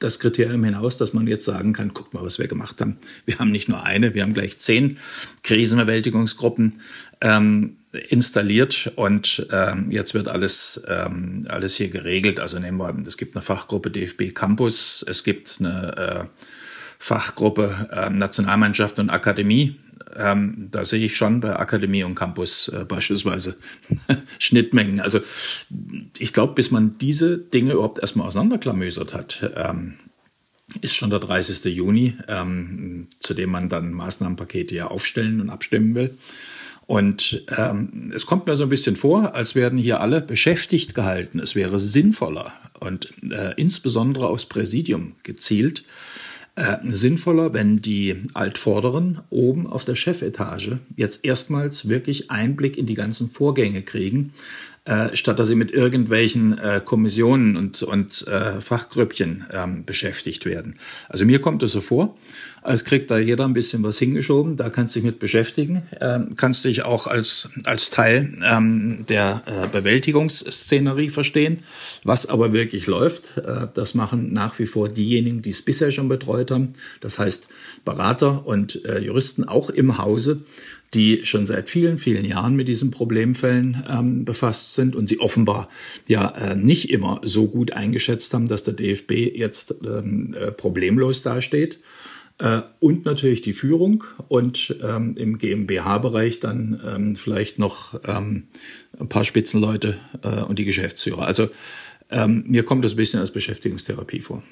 [0.00, 2.96] das Kriterium hinaus, dass man jetzt sagen kann, guck mal, was wir gemacht haben.
[3.26, 4.98] Wir haben nicht nur eine, wir haben gleich zehn
[5.42, 6.80] Krisenbewältigungsgruppen
[7.20, 7.76] ähm,
[8.08, 12.40] installiert und ähm, jetzt wird alles, ähm, alles hier geregelt.
[12.40, 16.24] Also nehmen wir, es gibt eine Fachgruppe DFB Campus, es gibt eine äh,
[16.98, 19.76] Fachgruppe äh, Nationalmannschaft und Akademie.
[20.16, 23.56] Ähm, da sehe ich schon bei Akademie und Campus äh, beispielsweise
[24.38, 25.00] Schnittmengen.
[25.00, 25.20] Also
[26.18, 29.96] ich glaube, bis man diese Dinge überhaupt erstmal auseinanderklamösert hat, ähm,
[30.80, 31.64] ist schon der 30.
[31.74, 36.16] Juni, ähm, zu dem man dann Maßnahmenpakete ja aufstellen und abstimmen will.
[36.86, 41.38] Und ähm, es kommt mir so ein bisschen vor, als werden hier alle beschäftigt gehalten.
[41.38, 45.84] Es wäre sinnvoller und äh, insbesondere aufs Präsidium gezielt,
[46.56, 52.94] äh, sinnvoller, wenn die Altvorderen oben auf der Chefetage jetzt erstmals wirklich Einblick in die
[52.94, 54.32] ganzen Vorgänge kriegen,
[54.90, 60.80] äh, statt dass sie mit irgendwelchen äh, Kommissionen und, und äh, Fachgrüppchen ähm, beschäftigt werden.
[61.08, 62.16] Also mir kommt es so vor,
[62.62, 66.34] als kriegt da jeder ein bisschen was hingeschoben, da kannst du dich mit beschäftigen, ähm,
[66.36, 71.60] kannst dich auch als, als Teil ähm, der äh, Bewältigungsszenerie verstehen.
[72.02, 76.08] Was aber wirklich läuft, äh, das machen nach wie vor diejenigen, die es bisher schon
[76.08, 77.48] betreut haben, das heißt
[77.84, 80.42] Berater und äh, Juristen auch im Hause,
[80.94, 85.68] die schon seit vielen, vielen Jahren mit diesen Problemfällen ähm, befasst sind und sie offenbar
[86.08, 91.22] ja äh, nicht immer so gut eingeschätzt haben, dass der DFB jetzt ähm, äh, problemlos
[91.22, 91.80] dasteht.
[92.38, 98.44] Äh, und natürlich die Führung und ähm, im GmbH-Bereich dann ähm, vielleicht noch ähm,
[98.98, 101.26] ein paar Spitzenleute äh, und die Geschäftsführer.
[101.26, 101.50] Also
[102.10, 104.42] ähm, mir kommt das ein bisschen als Beschäftigungstherapie vor.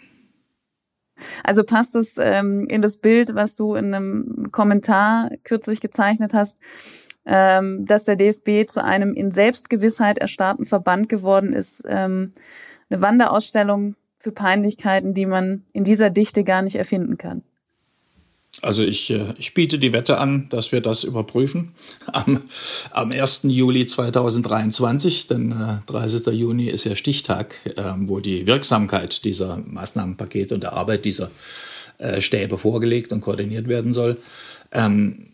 [1.44, 6.61] Also passt es ähm, in das Bild, was du in einem Kommentar kürzlich gezeichnet hast,
[7.26, 11.83] ähm, dass der DFB zu einem in Selbstgewissheit erstarrten Verband geworden ist.
[11.87, 12.33] Ähm,
[12.90, 17.42] eine Wanderausstellung für Peinlichkeiten, die man in dieser Dichte gar nicht erfinden kann.
[18.61, 21.73] Also ich, äh, ich biete die Wette an, dass wir das überprüfen
[22.07, 22.40] am,
[22.90, 23.42] am 1.
[23.44, 26.27] Juli 2023, denn äh, 30.
[26.29, 31.31] Juni ist ja Stichtag, äh, wo die Wirksamkeit dieser Maßnahmenpakete und der Arbeit dieser
[31.99, 34.18] äh, Stäbe vorgelegt und koordiniert werden soll.
[34.73, 35.29] Ähm,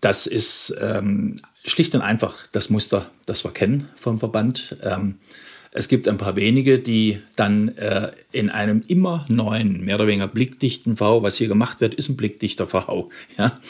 [0.00, 4.76] das ist ähm, schlicht und einfach das Muster, das wir kennen vom Verband.
[4.82, 5.16] Ähm,
[5.72, 10.26] es gibt ein paar wenige, die dann äh, in einem immer neuen, mehr oder weniger
[10.26, 13.60] blickdichten V, was hier gemacht wird, ist ein blickdichter V, ja,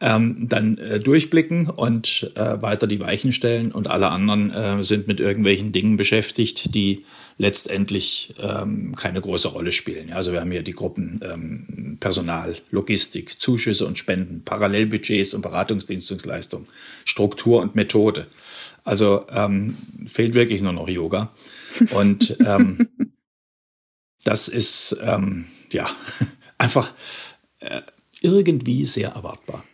[0.00, 5.08] ähm, dann äh, durchblicken und äh, weiter die Weichen stellen und alle anderen äh, sind
[5.08, 7.04] mit irgendwelchen Dingen beschäftigt, die
[7.38, 10.08] letztendlich ähm, keine große Rolle spielen.
[10.08, 15.42] Ja, also wir haben hier die Gruppen ähm, Personal, Logistik, Zuschüsse und Spenden, Parallelbudgets und
[15.42, 16.66] Beratungsdienstleistungen,
[17.04, 18.26] Struktur und Methode.
[18.86, 21.34] Also ähm, fehlt wirklich nur noch Yoga.
[21.90, 22.88] Und ähm,
[24.24, 25.90] das ist ähm, ja
[26.58, 26.92] einfach
[27.58, 27.82] äh,
[28.22, 29.64] irgendwie sehr erwartbar.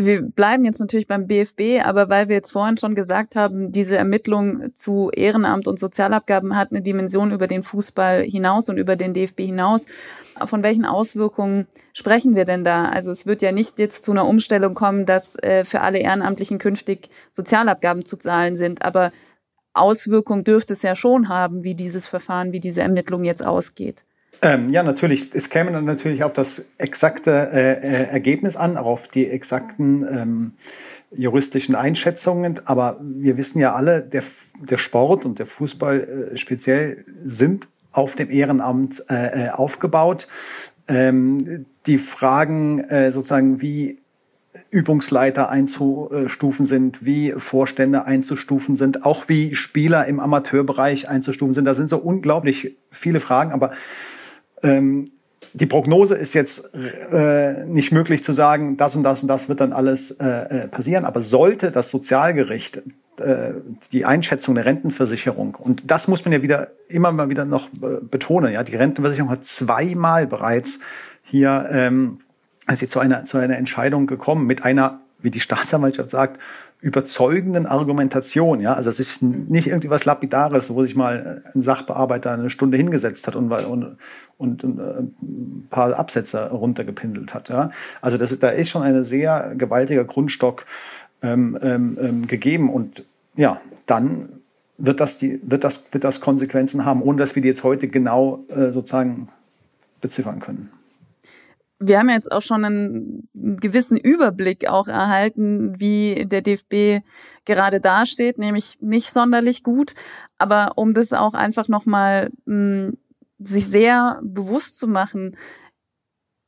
[0.00, 3.96] Wir bleiben jetzt natürlich beim BFB, aber weil wir jetzt vorhin schon gesagt haben, diese
[3.96, 9.12] Ermittlung zu Ehrenamt und Sozialabgaben hat eine Dimension über den Fußball hinaus und über den
[9.12, 9.86] DFB hinaus.
[10.44, 12.84] Von welchen Auswirkungen sprechen wir denn da?
[12.84, 16.58] Also es wird ja nicht jetzt zu einer Umstellung kommen, dass äh, für alle Ehrenamtlichen
[16.58, 19.10] künftig Sozialabgaben zu zahlen sind, aber
[19.74, 24.04] Auswirkungen dürfte es ja schon haben, wie dieses Verfahren, wie diese Ermittlung jetzt ausgeht.
[24.40, 25.30] Ähm, ja, natürlich.
[25.34, 30.06] Es käme dann natürlich auf das exakte äh, äh, Ergebnis an, auch auf die exakten
[30.08, 30.52] ähm,
[31.10, 32.60] juristischen Einschätzungen.
[32.64, 34.22] Aber wir wissen ja alle, der,
[34.60, 40.28] der Sport und der Fußball äh, speziell sind auf dem Ehrenamt äh, äh aufgebaut.
[40.86, 43.98] Ähm, die Fragen äh, sozusagen, wie
[44.70, 51.64] Übungsleiter einzustufen sind, wie Vorstände einzustufen sind, auch wie Spieler im Amateurbereich einzustufen sind.
[51.64, 53.72] Da sind so unglaublich viele Fragen, aber
[54.62, 55.10] ähm,
[55.54, 59.60] die Prognose ist jetzt äh, nicht möglich zu sagen, das und das und das wird
[59.60, 61.04] dann alles äh, äh passieren.
[61.04, 62.82] Aber sollte das Sozialgericht
[63.20, 63.52] äh,
[63.92, 65.54] die Einschätzung der Rentenversicherung.
[65.54, 68.52] Und das muss man ja wieder immer mal wieder noch äh, betonen.
[68.52, 70.80] Ja, die Rentenversicherung hat zweimal bereits
[71.24, 72.20] hier ähm,
[72.70, 76.40] ist sie zu einer zu einer Entscheidung gekommen mit einer, wie die Staatsanwaltschaft sagt,
[76.80, 78.60] überzeugenden Argumentation.
[78.60, 82.76] Ja, also es ist nicht irgendwie was Lapidares, wo sich mal ein Sachbearbeiter eine Stunde
[82.76, 83.96] hingesetzt hat und, und,
[84.38, 87.48] und, äh, ein paar Absätze runtergepinselt hat.
[87.48, 90.66] Ja, also das da ist schon ein sehr gewaltiger Grundstock
[91.22, 94.28] ähm, ähm, ähm, gegeben und ja, dann
[94.76, 97.88] wird das die wird das wird das Konsequenzen haben, ohne dass wir die jetzt heute
[97.88, 99.28] genau äh, sozusagen
[100.00, 100.70] beziffern können
[101.80, 107.04] wir haben jetzt auch schon einen gewissen Überblick auch erhalten, wie der DFB
[107.44, 109.94] gerade dasteht, nämlich nicht sonderlich gut.
[110.38, 112.98] Aber um das auch einfach nochmal hm,
[113.38, 115.36] sich sehr bewusst zu machen,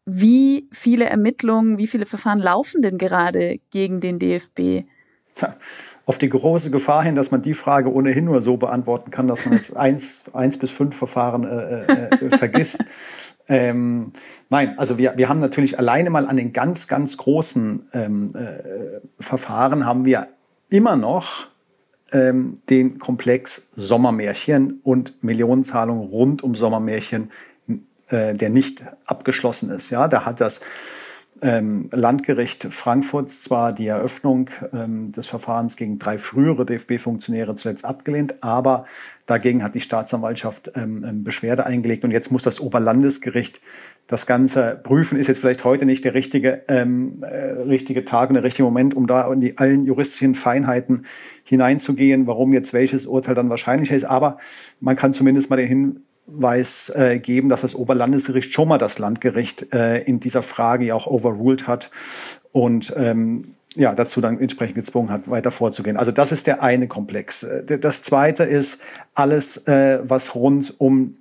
[0.04, 4.86] wie viele Ermittlungen, wie viele Verfahren laufen denn gerade gegen den DFB?
[6.06, 9.44] Auf die große Gefahr hin, dass man die Frage ohnehin nur so beantworten kann, dass
[9.44, 12.84] man jetzt eins, eins bis fünf Verfahren äh, äh, äh vergisst.
[13.50, 14.12] Ähm,
[14.48, 19.00] nein, also wir, wir haben natürlich alleine mal an den ganz, ganz großen ähm, äh,
[19.18, 20.28] Verfahren haben wir
[20.70, 21.48] immer noch
[22.12, 27.32] ähm, den Komplex Sommermärchen und Millionenzahlungen rund um Sommermärchen,
[28.08, 29.90] äh, der nicht abgeschlossen ist.
[29.90, 30.60] Ja, da hat das
[31.42, 38.42] ähm, Landgericht Frankfurt zwar die Eröffnung ähm, des Verfahrens gegen drei frühere DFB-Funktionäre zuletzt abgelehnt,
[38.42, 38.86] aber
[39.26, 43.60] dagegen hat die Staatsanwaltschaft ähm, ähm, Beschwerde eingelegt und jetzt muss das Oberlandesgericht
[44.06, 45.18] das Ganze prüfen.
[45.18, 48.94] Ist jetzt vielleicht heute nicht der richtige, ähm, äh, richtige Tag und der richtige Moment,
[48.94, 51.06] um da in die allen juristischen Feinheiten
[51.44, 54.04] hineinzugehen, warum jetzt welches Urteil dann wahrscheinlicher ist.
[54.04, 54.38] Aber
[54.80, 58.98] man kann zumindest mal den Hin Hinweis äh, geben, dass das Oberlandesgericht schon mal das
[58.98, 61.90] Landgericht äh, in dieser Frage ja auch overruled hat
[62.52, 65.96] und ähm, ja, dazu dann entsprechend gezwungen hat, weiter vorzugehen.
[65.96, 67.42] Also das ist der eine Komplex.
[67.42, 68.80] Äh, das zweite ist
[69.14, 71.16] alles, äh, was rund um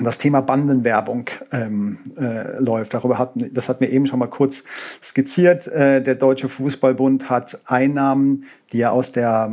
[0.00, 2.92] das Thema Bandenwerbung ähm, äh, läuft.
[2.94, 4.64] Darüber hat, das hat mir eben schon mal kurz
[5.02, 5.66] skizziert.
[5.66, 9.50] Äh, der Deutsche Fußballbund hat Einnahmen, die er aus der,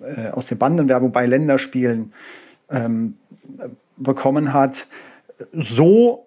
[0.00, 2.12] äh, aus der Bandenwerbung bei Länderspielen
[2.70, 3.14] ähm,
[3.96, 4.86] bekommen hat,
[5.52, 6.26] so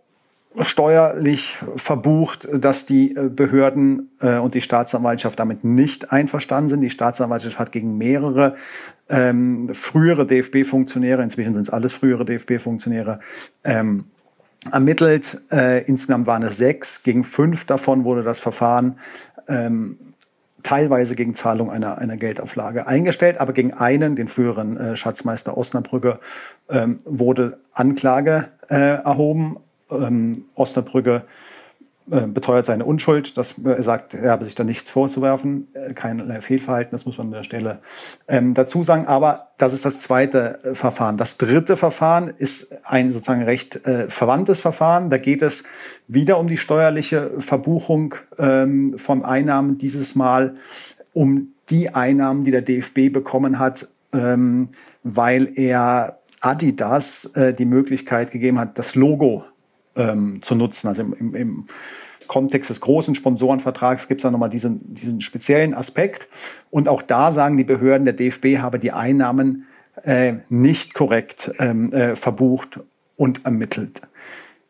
[0.60, 6.82] steuerlich verbucht, dass die äh, Behörden äh, und die Staatsanwaltschaft damit nicht einverstanden sind.
[6.82, 8.56] Die Staatsanwaltschaft hat gegen mehrere
[9.10, 13.20] ähm, frühere DFB-Funktionäre, inzwischen sind es alles frühere DFB-Funktionäre,
[13.64, 14.06] ähm,
[14.72, 15.42] ermittelt.
[15.52, 17.04] Äh, insgesamt waren es sechs.
[17.04, 18.98] Gegen fünf davon wurde das Verfahren
[19.48, 19.98] ähm,
[20.68, 26.20] teilweise gegen Zahlung einer, einer Geldauflage eingestellt, aber gegen einen, den früheren äh, Schatzmeister Osnabrügge,
[26.70, 29.58] ähm, wurde Anklage äh, erhoben.
[29.90, 31.24] Ähm, Osnabrügge
[32.10, 33.38] beteuert seine Unschuld.
[33.38, 37.18] Das, äh, er sagt, er habe sich da nichts vorzuwerfen, äh, kein Fehlverhalten, das muss
[37.18, 37.80] man an der Stelle
[38.28, 39.08] ähm, dazu sagen.
[39.08, 41.18] Aber das ist das zweite äh, Verfahren.
[41.18, 45.10] Das dritte Verfahren ist ein sozusagen recht äh, verwandtes Verfahren.
[45.10, 45.64] Da geht es
[46.08, 50.56] wieder um die steuerliche Verbuchung ähm, von Einnahmen, dieses Mal
[51.14, 54.70] um die Einnahmen, die der DFB bekommen hat, ähm,
[55.04, 59.44] weil er Adidas äh, die Möglichkeit gegeben hat, das Logo
[59.98, 60.88] ähm, zu nutzen.
[60.88, 61.66] Also im, im,
[62.28, 66.28] Kontext des großen Sponsorenvertrags gibt es da nochmal diesen, diesen speziellen Aspekt.
[66.70, 69.66] Und auch da sagen die Behörden, der DFB habe die Einnahmen
[70.04, 72.82] äh, nicht korrekt ähm, äh, verbucht
[73.18, 74.02] und ermittelt.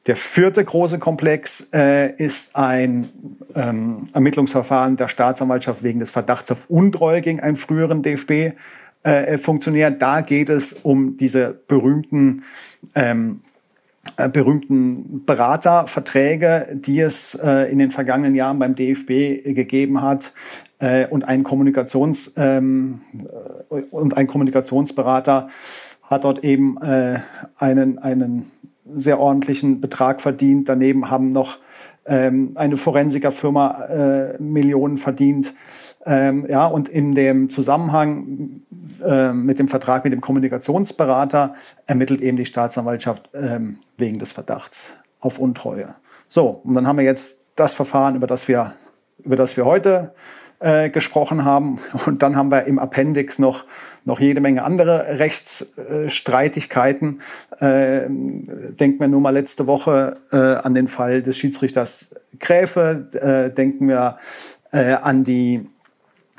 [0.08, 3.10] Der vierte große Komplex äh, ist ein
[3.56, 9.90] ähm, Ermittlungsverfahren der Staatsanwaltschaft wegen des Verdachts auf Untreue gegen einen früheren DFB-Funktionär.
[9.90, 12.44] Äh, da geht es um diese berühmten
[12.96, 13.42] ähm,
[14.18, 20.34] äh, berühmten Beraterverträge, die es äh, in den vergangenen Jahren beim DFB gegeben hat
[20.80, 23.02] äh, und ein Kommunikations ähm,
[23.70, 25.50] äh, und ein Kommunikationsberater
[26.02, 26.78] hat dort eben
[27.58, 28.46] einen einen
[28.96, 30.70] sehr ordentlichen Betrag verdient.
[30.70, 31.58] Daneben haben noch
[32.06, 35.54] ähm, eine Forensikerfirma Millionen verdient.
[36.08, 38.62] Ähm, ja, und in dem Zusammenhang
[39.06, 41.54] äh, mit dem Vertrag mit dem Kommunikationsberater
[41.86, 45.96] ermittelt eben die Staatsanwaltschaft ähm, wegen des Verdachts auf Untreue.
[46.30, 48.74] So, und dann haben wir jetzt das Verfahren, über das wir,
[49.24, 50.14] über das wir heute
[50.60, 51.80] äh, gesprochen haben.
[52.06, 53.66] Und dann haben wir im Appendix noch,
[54.06, 57.22] noch jede Menge andere Rechtsstreitigkeiten.
[57.60, 63.10] Äh, denken wir nur mal letzte Woche äh, an den Fall des Schiedsrichters Gräfe.
[63.14, 64.18] Äh, denken wir
[64.72, 65.68] äh, an die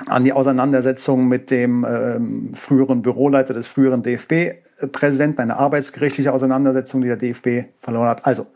[0.07, 7.07] an die Auseinandersetzung mit dem ähm, früheren Büroleiter des früheren DFB-Präsidenten, eine arbeitsgerichtliche Auseinandersetzung, die
[7.07, 8.25] der DFB verloren hat.
[8.25, 8.47] Also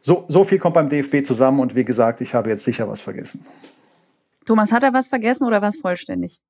[0.00, 3.00] so, so viel kommt beim DFB zusammen und wie gesagt, ich habe jetzt sicher was
[3.00, 3.44] vergessen.
[4.46, 6.40] Thomas, hat er was vergessen oder was vollständig?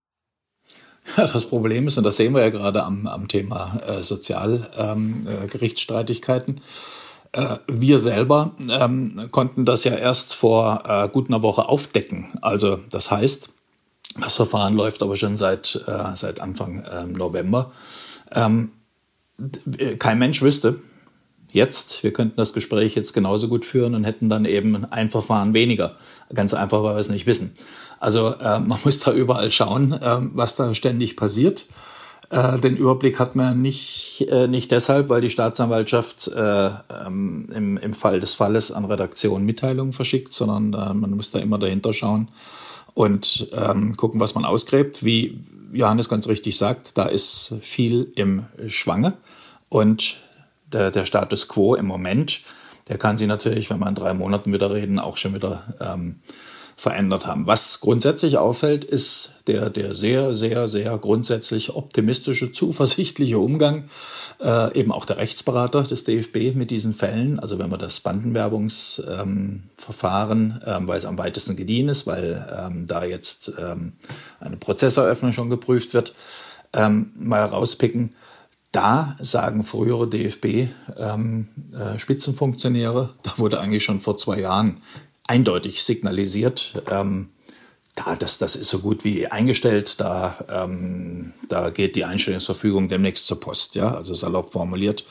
[1.17, 6.55] Ja, das Problem ist, und das sehen wir ja gerade am, am Thema äh, Sozialgerichtsstreitigkeiten,
[6.55, 6.61] ähm,
[7.45, 12.27] äh, wir selber ähm, konnten das ja erst vor äh, gut einer Woche aufdecken.
[12.41, 13.49] Also das heißt,
[14.21, 17.73] das Verfahren läuft aber schon seit, äh, seit Anfang ähm, November.
[18.33, 18.73] Ähm,
[19.99, 20.79] kein Mensch wüsste,
[21.51, 25.55] jetzt, wir könnten das Gespräch jetzt genauso gut führen und hätten dann eben ein Verfahren
[25.55, 25.97] weniger.
[26.35, 27.55] Ganz einfach, weil wir es nicht wissen.
[28.01, 31.67] Also äh, man muss da überall schauen, äh, was da ständig passiert.
[32.31, 36.71] Äh, den Überblick hat man nicht, äh, nicht deshalb, weil die Staatsanwaltschaft äh,
[37.07, 41.39] ähm, im, im Fall des Falles an Redaktion Mitteilungen verschickt, sondern äh, man muss da
[41.39, 42.29] immer dahinter schauen
[42.95, 45.05] und ähm, gucken, was man ausgräbt.
[45.05, 45.41] Wie
[45.73, 49.15] Johannes ganz richtig sagt, da ist viel im Schwange
[49.69, 50.21] und
[50.73, 52.41] der, der Status quo im Moment,
[52.89, 56.21] der kann sich natürlich, wenn wir in drei Monaten wieder reden, auch schon wieder ähm,
[56.83, 57.47] verändert haben.
[57.47, 63.85] Was grundsätzlich auffällt, ist der, der sehr, sehr, sehr grundsätzlich optimistische, zuversichtliche Umgang,
[64.43, 67.39] äh, eben auch der Rechtsberater des DFB mit diesen Fällen.
[67.39, 72.87] Also wenn man das Bandenwerbungsverfahren, ähm, ähm, weil es am weitesten gediehen ist, weil ähm,
[72.89, 73.93] da jetzt ähm,
[74.41, 76.15] eine Prozesseröffnung schon geprüft wird,
[76.73, 78.13] ähm, mal rauspicken.
[78.73, 84.79] Da sagen frühere DFB-Spitzenfunktionäre, ähm, äh, da wurde eigentlich schon vor zwei Jahren
[85.27, 87.29] eindeutig signalisiert, ähm,
[87.95, 93.27] da, das, das ist so gut wie eingestellt, da, ähm, da geht die Einstellungsverfügung demnächst
[93.27, 95.05] zur Post, ja, also salopp formuliert.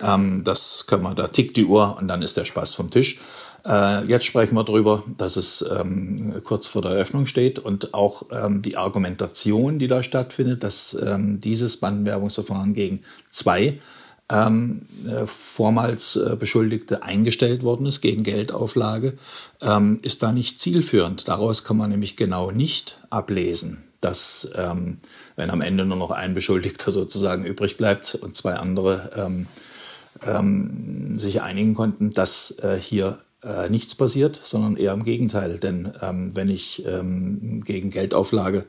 [0.00, 3.18] Ähm, das können wir, da tickt die Uhr und dann ist der Spaß vom Tisch.
[3.66, 8.24] Äh, jetzt sprechen wir darüber, dass es ähm, kurz vor der Eröffnung steht und auch
[8.30, 13.80] ähm, die Argumentation, die da stattfindet, dass ähm, dieses Bandenwerbungsverfahren gegen zwei
[14.30, 19.14] ähm, äh, vormals äh, Beschuldigte eingestellt worden ist gegen Geldauflage,
[19.62, 21.28] ähm, ist da nicht zielführend.
[21.28, 24.98] Daraus kann man nämlich genau nicht ablesen, dass ähm,
[25.36, 29.46] wenn am Ende nur noch ein Beschuldigter sozusagen übrig bleibt und zwei andere ähm,
[30.26, 35.58] ähm, sich einigen konnten, dass äh, hier äh, nichts passiert, sondern eher im Gegenteil.
[35.58, 38.64] Denn ähm, wenn ich gegen Geldauflage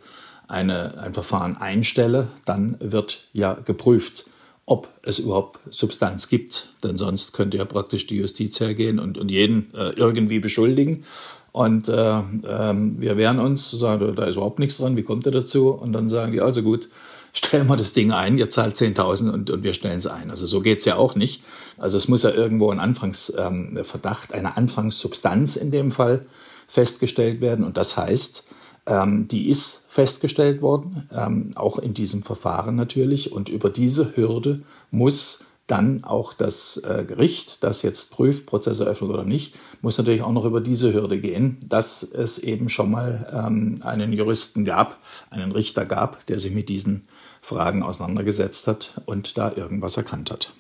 [0.48, 4.26] eine, ein Verfahren einstelle, dann wird ja geprüft,
[4.70, 6.70] ob es überhaupt Substanz gibt.
[6.84, 11.06] Denn sonst könnte ja praktisch die Justiz hergehen und, und jeden äh, irgendwie beschuldigen.
[11.52, 15.32] Und äh, äh, wir wehren uns, sagen, da ist überhaupt nichts dran, wie kommt er
[15.32, 15.70] dazu?
[15.70, 16.88] Und dann sagen die, also gut,
[17.34, 20.30] stellen wir das Ding ein, ihr zahlt 10.000 und, und wir stellen es ein.
[20.30, 21.44] Also so geht's ja auch nicht.
[21.80, 26.26] Also es muss ja irgendwo ein Anfangsverdacht, ähm, eine Anfangssubstanz in dem Fall
[26.68, 27.66] festgestellt werden.
[27.66, 28.44] Und das heißt,
[28.86, 33.32] ähm, die ist festgestellt worden, ähm, auch in diesem Verfahren natürlich.
[33.34, 39.10] Und über diese Hürde muss dann auch das äh, Gericht, das jetzt prüft, Prozess eröffnet
[39.10, 43.32] oder nicht, muss natürlich auch noch über diese Hürde gehen, dass es eben schon mal
[43.34, 45.00] ähm, einen Juristen gab,
[45.32, 47.08] einen Richter gab, der sich mit diesen
[47.42, 50.54] Fragen auseinandergesetzt hat und da irgendwas erkannt hat.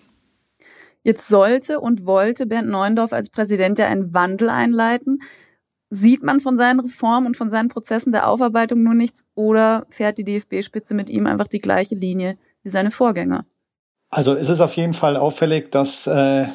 [1.03, 5.19] Jetzt sollte und wollte Bernd Neuendorf als Präsident ja einen Wandel einleiten
[5.89, 10.17] sieht man von seinen Reformen und von seinen Prozessen der Aufarbeitung nur nichts oder fährt
[10.17, 13.45] die DFB-Spitze mit ihm einfach die gleiche Linie wie seine Vorgänger?
[14.09, 16.45] Also es ist auf jeden Fall auffällig, dass äh,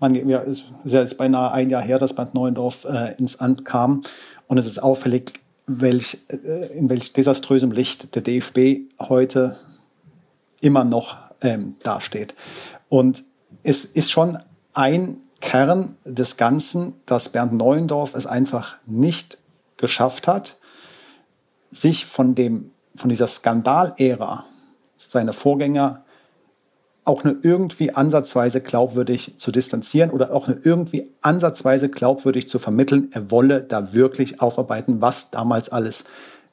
[0.00, 3.40] man, ja, es ist ja jetzt beinahe ein Jahr her, dass Bad Neuendorf äh, ins
[3.40, 4.02] Amt kam
[4.48, 5.32] und es ist auffällig,
[5.66, 9.56] welch, äh, in welch desaströsem Licht der DFB heute
[10.60, 12.34] immer noch ähm, dasteht.
[12.88, 13.24] Und
[13.62, 14.38] es ist schon
[14.72, 19.36] ein Kern des Ganzen, dass Bernd Neuendorf es einfach nicht
[19.76, 20.58] geschafft hat,
[21.70, 24.46] sich von, dem, von dieser Skandalära
[24.96, 26.02] seiner Vorgänger
[27.04, 33.10] auch nur irgendwie ansatzweise glaubwürdig zu distanzieren oder auch nur irgendwie ansatzweise glaubwürdig zu vermitteln,
[33.12, 36.06] er wolle da wirklich aufarbeiten, was damals alles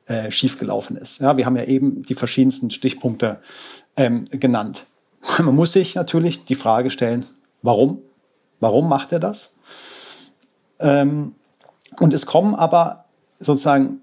[0.07, 1.21] äh, schiefgelaufen ist.
[1.21, 3.39] Ja, wir haben ja eben die verschiedensten Stichpunkte
[3.95, 4.87] ähm, genannt.
[5.39, 7.25] Man muss sich natürlich die Frage stellen,
[7.61, 8.01] warum
[8.61, 9.57] Warum macht er das?
[10.79, 11.35] Ähm,
[11.99, 13.05] und es kommen aber
[13.39, 13.99] sozusagen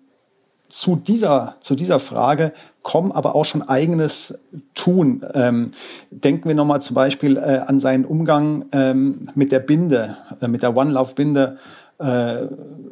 [0.68, 4.38] zu dieser, zu dieser Frage kommen aber auch schon eigenes
[4.75, 5.25] Tun.
[5.35, 5.71] Ähm,
[6.11, 10.62] denken wir nochmal zum Beispiel äh, an seinen Umgang ähm, mit der Binde, äh, mit
[10.62, 11.59] der One-Love-Binde
[11.99, 12.47] äh,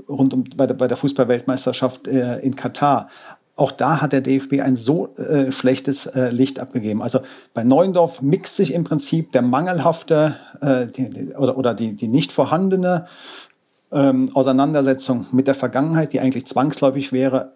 [0.08, 3.08] rund um bei der, bei der Fußballweltmeisterschaft äh, in Katar.
[3.56, 7.02] Auch da hat der DFB ein so äh, schlechtes äh, Licht abgegeben.
[7.02, 7.20] Also
[7.54, 12.08] bei Neuendorf mixt sich im Prinzip der mangelhafte äh, die, die, oder, oder die, die
[12.08, 13.06] nicht vorhandene
[13.90, 17.52] ähm, Auseinandersetzung mit der Vergangenheit, die eigentlich zwangsläufig wäre,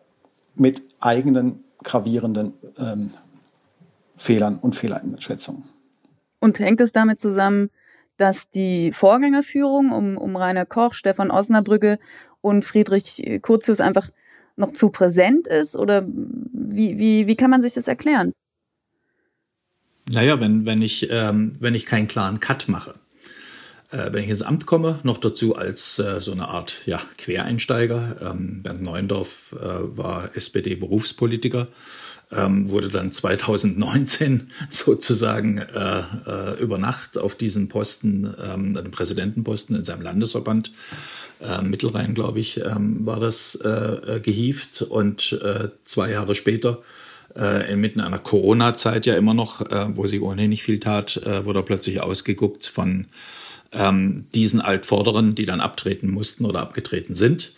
[0.54, 3.10] mit eigenen gravierenden ähm,
[4.16, 5.64] Fehlern und Fehleinschätzungen.
[6.40, 7.68] Und hängt es damit zusammen,
[8.16, 11.98] dass die Vorgängerführung um, um Rainer Koch, Stefan Osnabrügge
[12.40, 14.08] und Friedrich Kurzius einfach
[14.60, 15.76] noch zu präsent ist?
[15.76, 18.32] Oder wie, wie, wie kann man sich das erklären?
[20.08, 22.94] Naja, wenn, wenn, ich, ähm, wenn ich keinen klaren Cut mache.
[23.90, 28.16] Äh, wenn ich ins Amt komme, noch dazu als äh, so eine Art ja, Quereinsteiger.
[28.20, 31.66] Ähm, Bernd Neuendorf äh, war SPD-Berufspolitiker,
[32.32, 39.76] ähm, wurde dann 2019 sozusagen äh, äh, über Nacht auf diesen Posten, ähm, den Präsidentenposten
[39.76, 40.72] in seinem Landesverband,
[41.40, 44.82] äh, Mittelrhein, glaube ich, ähm, war das, äh, äh gehievt.
[44.82, 46.78] Und äh, zwei Jahre später
[47.36, 51.44] äh, inmitten einer Corona-Zeit ja immer noch, äh, wo sie ohnehin nicht viel tat, äh,
[51.44, 53.06] wurde er plötzlich ausgeguckt von
[53.72, 57.52] ähm, diesen Altvorderen, die dann abtreten mussten oder abgetreten sind,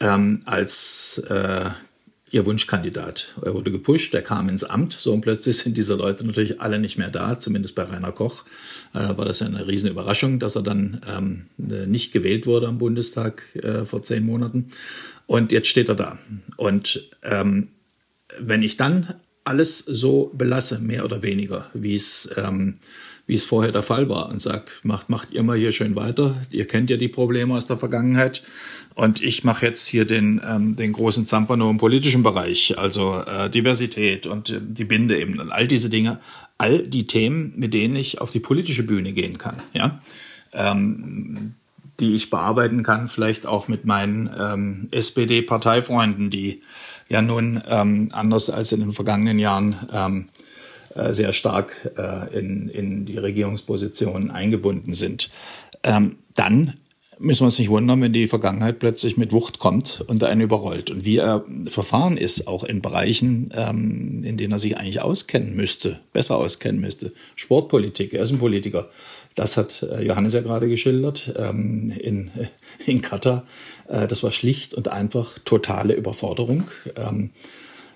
[0.00, 1.70] ähm, als äh,
[2.30, 3.34] ihr Wunschkandidat.
[3.42, 6.78] Er wurde gepusht, er kam ins Amt, so und plötzlich sind diese Leute natürlich alle
[6.78, 8.44] nicht mehr da, zumindest bei Rainer Koch
[8.94, 12.78] äh, war das ja eine riesen Überraschung, dass er dann ähm, nicht gewählt wurde am
[12.78, 14.70] Bundestag äh, vor zehn Monaten.
[15.26, 16.18] Und jetzt steht er da.
[16.56, 17.68] Und ähm,
[18.38, 19.14] wenn ich dann
[19.44, 22.78] alles so belasse, mehr oder weniger, wie es ähm,
[23.26, 26.36] wie es vorher der Fall war und sag, macht, macht ihr mal hier schön weiter.
[26.50, 28.42] Ihr kennt ja die Probleme aus der Vergangenheit.
[28.94, 33.50] Und ich mache jetzt hier den, ähm, den großen Zampano im politischen Bereich, also äh,
[33.50, 36.20] Diversität und äh, die Binde eben und all diese Dinge,
[36.56, 39.60] all die Themen, mit denen ich auf die politische Bühne gehen kann.
[39.74, 40.00] Ja.
[40.52, 41.54] Ähm,
[42.00, 46.60] die ich bearbeiten kann, vielleicht auch mit meinen ähm, SPD-Parteifreunden, die
[47.08, 50.28] ja nun ähm, anders als in den vergangenen Jahren ähm,
[50.96, 55.30] äh, sehr stark äh, in, in die Regierungspositionen eingebunden sind.
[55.82, 56.74] Ähm, dann
[57.18, 60.90] müssen wir uns nicht wundern, wenn die Vergangenheit plötzlich mit Wucht kommt und einen überrollt.
[60.90, 65.54] Und wie er verfahren ist, auch in Bereichen, ähm, in denen er sich eigentlich auskennen
[65.54, 67.12] müsste, besser auskennen müsste.
[67.34, 68.88] Sportpolitik, er ist ein Politiker.
[69.34, 72.30] Das hat äh, Johannes ja gerade geschildert ähm, in,
[72.86, 73.46] in Katar.
[73.88, 76.64] Äh, das war schlicht und einfach totale Überforderung.
[76.96, 77.30] Ähm,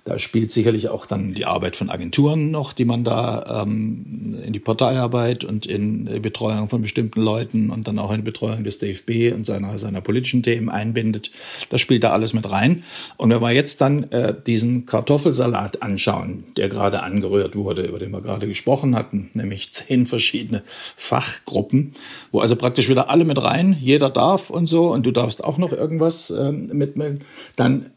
[0.04, 4.52] da spielt sicherlich auch dann die Arbeit von Agenturen noch, die man da ähm, in
[4.52, 9.34] die Parteiarbeit und in Betreuung von bestimmten Leuten und dann auch in Betreuung des DFB
[9.34, 11.30] und seiner, seiner politischen Themen einbindet.
[11.68, 12.82] Das spielt da alles mit rein.
[13.18, 18.10] Und wenn wir jetzt dann äh, diesen Kartoffelsalat anschauen, der gerade angerührt wurde, über den
[18.10, 20.62] wir gerade gesprochen hatten, nämlich zehn verschiedene
[20.96, 21.92] Fachgruppen,
[22.32, 25.58] wo also praktisch wieder alle mit rein, jeder darf und so und du darfst auch
[25.58, 27.20] noch irgendwas ähm, mitmelden,
[27.56, 27.90] dann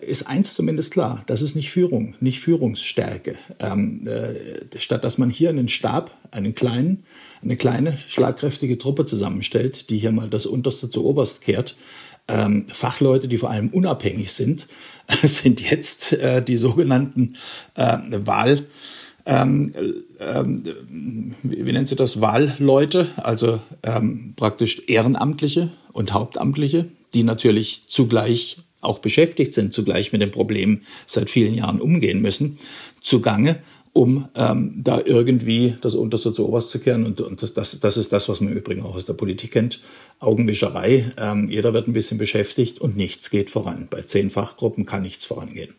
[0.00, 3.36] ist eins zumindest klar, das ist nicht Führung, nicht Führungsstärke.
[3.60, 4.34] Ähm, äh,
[4.78, 7.04] statt dass man hier einen Stab, einen kleinen,
[7.42, 11.76] eine kleine, schlagkräftige Truppe zusammenstellt, die hier mal das Unterste zu Oberst kehrt,
[12.28, 14.66] ähm, Fachleute, die vor allem unabhängig sind,
[15.22, 17.36] sind jetzt äh, die sogenannten
[17.74, 18.66] äh, Wahl,
[19.26, 19.72] ähm,
[20.18, 27.84] ähm, wie, wie nennt sie das, Wahlleute, also ähm, praktisch Ehrenamtliche und Hauptamtliche, die natürlich
[27.88, 32.58] zugleich auch beschäftigt sind, zugleich mit dem Problem seit vielen Jahren umgehen müssen,
[33.00, 33.58] zugange,
[33.92, 37.06] um ähm, da irgendwie das Unterste zu Oberst zu kehren.
[37.06, 39.82] Und, und das, das ist das, was man übrigens auch aus der Politik kennt.
[40.20, 41.12] Augenwischerei.
[41.18, 43.88] Ähm, jeder wird ein bisschen beschäftigt und nichts geht voran.
[43.90, 45.74] Bei zehn Fachgruppen kann nichts vorangehen.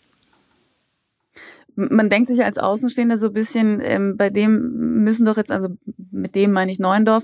[1.76, 5.70] Man denkt sich als Außenstehender so ein bisschen, ähm, bei dem müssen doch jetzt, also
[6.12, 7.24] mit dem meine ich Neuendorf,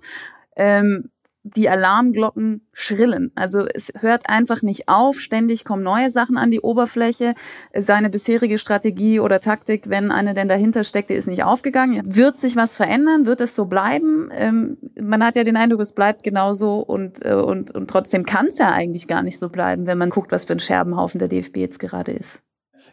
[0.55, 1.09] ähm,
[1.56, 3.32] die Alarmglocken schrillen.
[3.36, 5.20] Also es hört einfach nicht auf.
[5.20, 7.34] Ständig kommen neue Sachen an die Oberfläche.
[7.76, 12.02] Seine bisherige Strategie oder Taktik, wenn eine denn dahinter steckte, ist nicht aufgegangen.
[12.06, 13.26] Wird sich was verändern?
[13.26, 14.30] Wird es so bleiben?
[14.32, 18.48] Ähm, man hat ja den Eindruck, es bleibt genauso und, äh, und, und trotzdem kann
[18.48, 21.28] es ja eigentlich gar nicht so bleiben, wenn man guckt, was für ein Scherbenhaufen der
[21.28, 22.43] DFB jetzt gerade ist.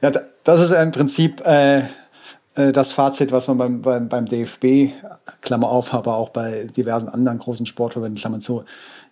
[0.03, 0.11] Ja,
[0.45, 1.83] das ist im Prinzip äh,
[2.55, 4.93] das Fazit, was man beim, beim, beim DFB,
[5.41, 8.65] Klammer auf, aber auch bei diversen anderen großen Sportverbänden, Klammer zu,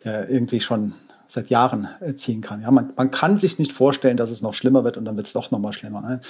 [0.05, 0.93] irgendwie schon
[1.33, 2.61] seit Jahren äh, ziehen kann.
[2.61, 5.27] Ja, man, man kann sich nicht vorstellen, dass es noch schlimmer wird und dann wird
[5.27, 6.03] es doch noch mal schlimmer.
[6.03, 6.21] Ne?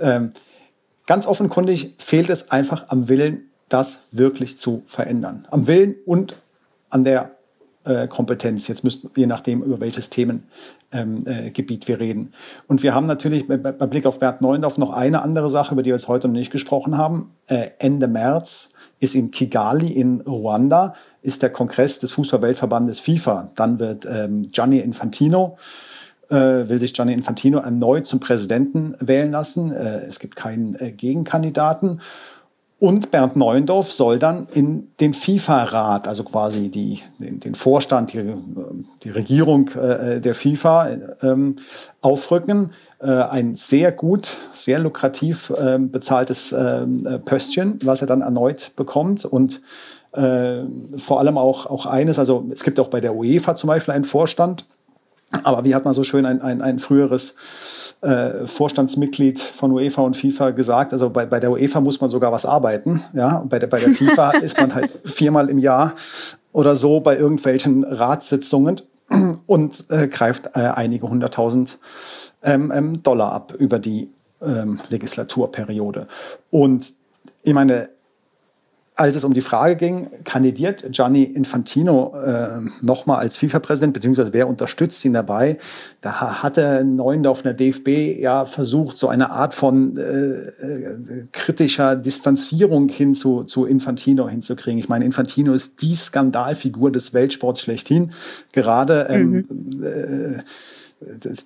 [0.00, 0.30] Ähm,
[1.06, 5.46] ganz offenkundig fehlt es einfach am Willen, das wirklich zu verändern.
[5.50, 6.36] Am Willen und
[6.90, 7.28] an der äh,
[8.08, 8.68] Kompetenz.
[8.68, 10.48] Jetzt müssten, je nachdem, über welches Themengebiet
[10.92, 12.32] ähm, äh, wir reden.
[12.66, 15.82] Und wir haben natürlich bei, bei Blick auf Bernd Neuendorf noch eine andere Sache, über
[15.82, 17.32] die wir jetzt heute noch nicht gesprochen haben.
[17.46, 23.50] Äh, Ende März ist in Kigali in Ruanda ist der Kongress des Fußballweltverbandes FIFA.
[23.54, 25.56] Dann wird ähm, Gianni Infantino
[26.30, 29.72] äh, will sich Gianni Infantino erneut zum Präsidenten wählen lassen.
[29.72, 32.00] Äh, es gibt keinen äh, Gegenkandidaten.
[32.80, 38.34] Und Bernd Neuendorf soll dann in den FIFA-Rat, also quasi die, den, Vorstand, die,
[39.02, 40.88] die Regierung äh, der FIFA
[41.22, 41.56] ähm,
[42.00, 42.70] aufrücken.
[43.00, 48.70] Äh, ein sehr gut, sehr lukrativ äh, bezahltes ähm, äh, Pöstchen, was er dann erneut
[48.76, 49.24] bekommt.
[49.24, 49.60] Und
[50.12, 50.62] äh,
[50.96, 54.04] vor allem auch, auch eines, also es gibt auch bei der UEFA zum Beispiel einen
[54.04, 54.66] Vorstand,
[55.42, 57.34] aber wie hat man so schön ein, ein, ein früheres
[58.00, 62.32] äh, Vorstandsmitglied von UEFA und FIFA gesagt, also bei, bei der UEFA muss man sogar
[62.32, 63.02] was arbeiten.
[63.12, 65.94] Ja, bei der, bei der FIFA ist man halt viermal im Jahr
[66.52, 68.80] oder so bei irgendwelchen Ratssitzungen
[69.46, 71.78] und äh, greift äh, einige hunderttausend
[72.42, 74.10] ähm, ähm, Dollar ab über die
[74.42, 76.06] ähm, Legislaturperiode.
[76.50, 76.92] Und
[77.42, 77.88] ich meine,
[78.98, 84.48] als es um die Frage ging, kandidiert Gianni Infantino äh, nochmal als FIFA-Präsident, beziehungsweise wer
[84.48, 85.58] unterstützt ihn dabei?
[86.00, 91.94] Da hatte Neuendorf in der DFB ja versucht, so eine Art von äh, äh, kritischer
[91.94, 94.80] Distanzierung hin zu, zu Infantino hinzukriegen.
[94.80, 98.10] Ich meine, Infantino ist die Skandalfigur des Weltsports schlechthin.
[98.50, 99.82] Gerade ähm, mhm.
[99.84, 100.42] äh,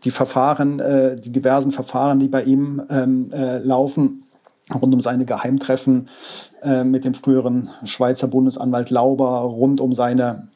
[0.05, 4.22] die Verfahren, äh, die diversen Verfahren, die bei ihm ähm, äh, laufen,
[4.73, 6.09] rund um seine Geheimtreffen
[6.63, 10.49] äh, mit dem früheren Schweizer Bundesanwalt Lauber, rund um seine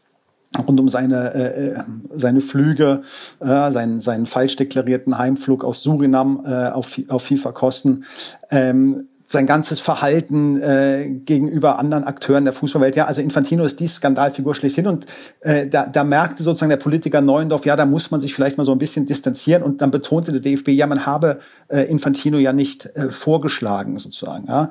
[0.66, 1.84] rund um seine, äh, äh,
[2.14, 3.02] seine Flüge,
[3.40, 8.04] äh, seinen, seinen falsch deklarierten Heimflug aus Surinam äh, auf, auf FIFA-Kosten.
[8.50, 12.94] Ähm, sein ganzes Verhalten äh, gegenüber anderen Akteuren der Fußballwelt.
[12.94, 15.06] Ja, also Infantino ist die Skandalfigur schlechthin und
[15.40, 18.64] äh, da, da merkte sozusagen der Politiker Neuendorf, ja, da muss man sich vielleicht mal
[18.64, 22.52] so ein bisschen distanzieren und dann betonte der DFB, ja, man habe äh, Infantino ja
[22.52, 24.46] nicht äh, vorgeschlagen sozusagen.
[24.46, 24.70] Ja.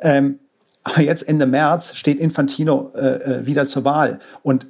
[0.00, 0.40] Ähm,
[0.82, 4.66] aber jetzt Ende März steht Infantino äh, äh wieder zur Wahl und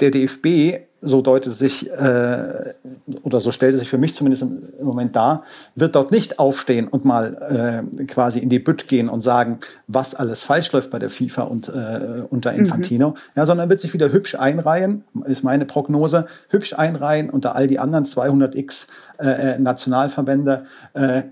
[0.00, 2.74] der DFB so deutet sich äh,
[3.22, 5.44] oder so stellte sich für mich zumindest im, im, Moment dar,
[5.74, 10.14] wird dort nicht aufstehen und mal äh, quasi in die Bütt gehen und sagen, was
[10.14, 12.60] alles falsch läuft bei der FIFA und äh, unter mhm.
[12.60, 13.16] Infantino, mhm.
[13.36, 17.78] ja, sondern wird sich wieder hübsch einreihen, ist meine Prognose, hübsch einreihen unter all die
[17.78, 18.86] anderen 200x
[19.18, 21.22] äh, äh, Nationalverbände, äh,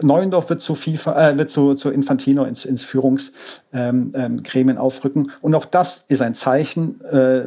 [0.00, 5.30] Neuendorf wird zu FIFA, äh, wird zu, zu Infantino ins, ins Führungsgremien ähm, ähm, aufrücken.
[5.40, 7.42] Und auch das ist ein Zeichen, äh,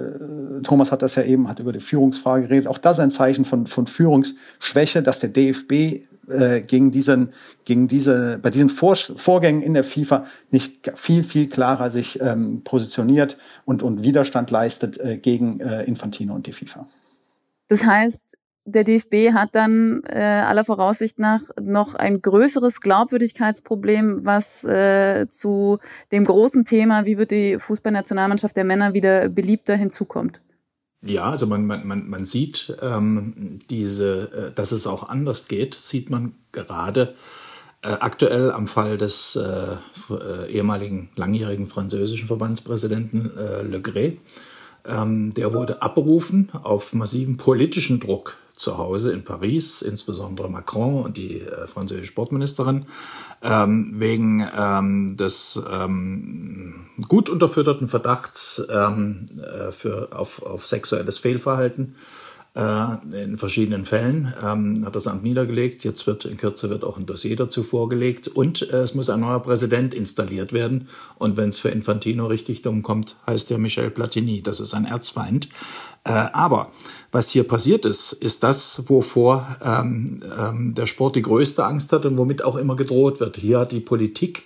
[0.63, 3.45] Thomas hat das ja eben, hat über die Führungsfrage geredet, auch das ist ein Zeichen
[3.45, 7.33] von, von Führungsschwäche, dass der DFB äh, gegen diesen,
[7.65, 12.61] gegen diese, bei diesen Vor Vorgängen in der FIFA nicht viel, viel klarer sich ähm,
[12.63, 16.87] positioniert und, und Widerstand leistet äh, gegen äh, Infantino und die FIFA.
[17.67, 24.63] Das heißt, der DFB hat dann äh, aller Voraussicht nach noch ein größeres Glaubwürdigkeitsproblem, was
[24.63, 25.79] äh, zu
[26.11, 30.41] dem großen Thema, wie wird die Fußballnationalmannschaft der Männer wieder beliebter hinzukommt.
[31.03, 35.73] Ja, also man, man, man, man sieht ähm, diese, äh, dass es auch anders geht,
[35.73, 37.15] sieht man gerade
[37.81, 39.77] äh, aktuell am Fall des äh,
[40.11, 44.19] äh ehemaligen langjährigen französischen Verbandspräsidenten äh, Le Gray.
[44.85, 51.17] Ähm, der wurde abberufen auf massiven politischen Druck zu Hause in Paris, insbesondere Macron und
[51.17, 52.85] die äh, französische Sportministerin,
[53.41, 61.95] ähm, wegen ähm, des ähm, gut unterfütterten Verdachts ähm, äh, für, auf, auf sexuelles Fehlverhalten
[62.53, 65.83] äh, in verschiedenen Fällen, ähm, hat das Amt niedergelegt.
[65.83, 69.21] Jetzt wird in Kürze wird auch ein Dossier dazu vorgelegt und äh, es muss ein
[69.21, 70.87] neuer Präsident installiert werden.
[71.17, 74.41] Und wenn es für Infantino richtig dumm kommt, heißt er Michel Platini.
[74.41, 75.47] Das ist ein Erzfeind.
[76.03, 76.71] Äh, aber
[77.11, 82.05] was hier passiert ist, ist das, wovor ähm, ähm, der Sport die größte Angst hat
[82.05, 83.37] und womit auch immer gedroht wird.
[83.37, 84.43] Hier hat die Politik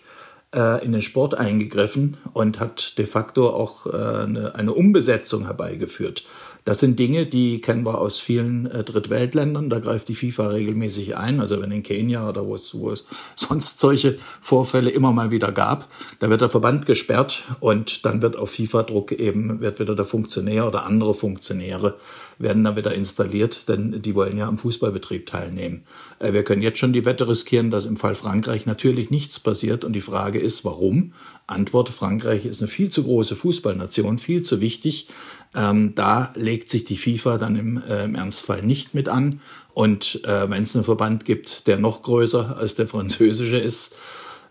[0.55, 3.91] äh, in den Sport eingegriffen und hat de facto auch äh,
[4.23, 6.25] eine, eine Umbesetzung herbeigeführt.
[6.65, 9.69] Das sind Dinge, die kennen wir aus vielen äh, Drittweltländern.
[9.69, 11.39] Da greift die FIFA regelmäßig ein.
[11.39, 13.05] Also wenn in Kenia oder wo es, wo es
[13.35, 15.87] sonst solche Vorfälle immer mal wieder gab,
[16.19, 20.67] da wird der Verband gesperrt und dann wird auf FIFA-Druck eben, wird wieder der Funktionär
[20.67, 21.95] oder andere Funktionäre
[22.37, 25.83] werden dann wieder installiert, denn die wollen ja am Fußballbetrieb teilnehmen.
[26.19, 29.83] Äh, wir können jetzt schon die Wette riskieren, dass im Fall Frankreich natürlich nichts passiert
[29.83, 31.13] und die Frage ist, warum?
[31.47, 35.07] Antwort, Frankreich ist eine viel zu große Fußballnation, viel zu wichtig.
[35.55, 39.39] Ähm, da legt sich die FIFA dann im, äh, im Ernstfall nicht mit an.
[39.73, 43.97] Und äh, wenn es einen Verband gibt, der noch größer als der französische ist,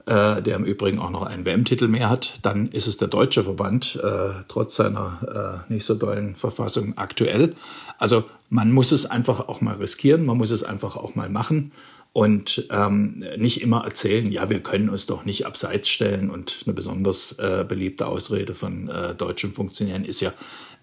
[0.06, 3.42] äh, der im Übrigen auch noch einen WM-Titel mehr hat, dann ist es der deutsche
[3.42, 7.54] Verband, äh, trotz seiner äh, nicht so tollen Verfassung aktuell.
[7.98, 11.72] Also man muss es einfach auch mal riskieren, man muss es einfach auch mal machen
[12.14, 16.30] und ähm, nicht immer erzählen, ja, wir können uns doch nicht abseits stellen.
[16.30, 20.32] Und eine besonders äh, beliebte Ausrede von äh, deutschen Funktionären ist ja,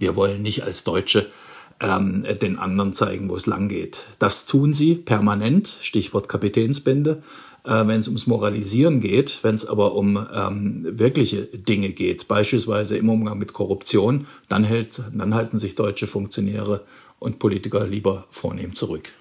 [0.01, 1.27] wir wollen nicht als Deutsche
[1.79, 4.05] ähm, den anderen zeigen, wo es lang geht.
[4.19, 7.21] Das tun sie permanent, Stichwort Kapitänsbände,
[7.63, 12.97] äh, wenn es ums Moralisieren geht, wenn es aber um ähm, wirkliche Dinge geht, beispielsweise
[12.97, 16.83] im Umgang mit Korruption, dann, hält, dann halten sich deutsche Funktionäre
[17.19, 19.11] und Politiker lieber vornehm zurück.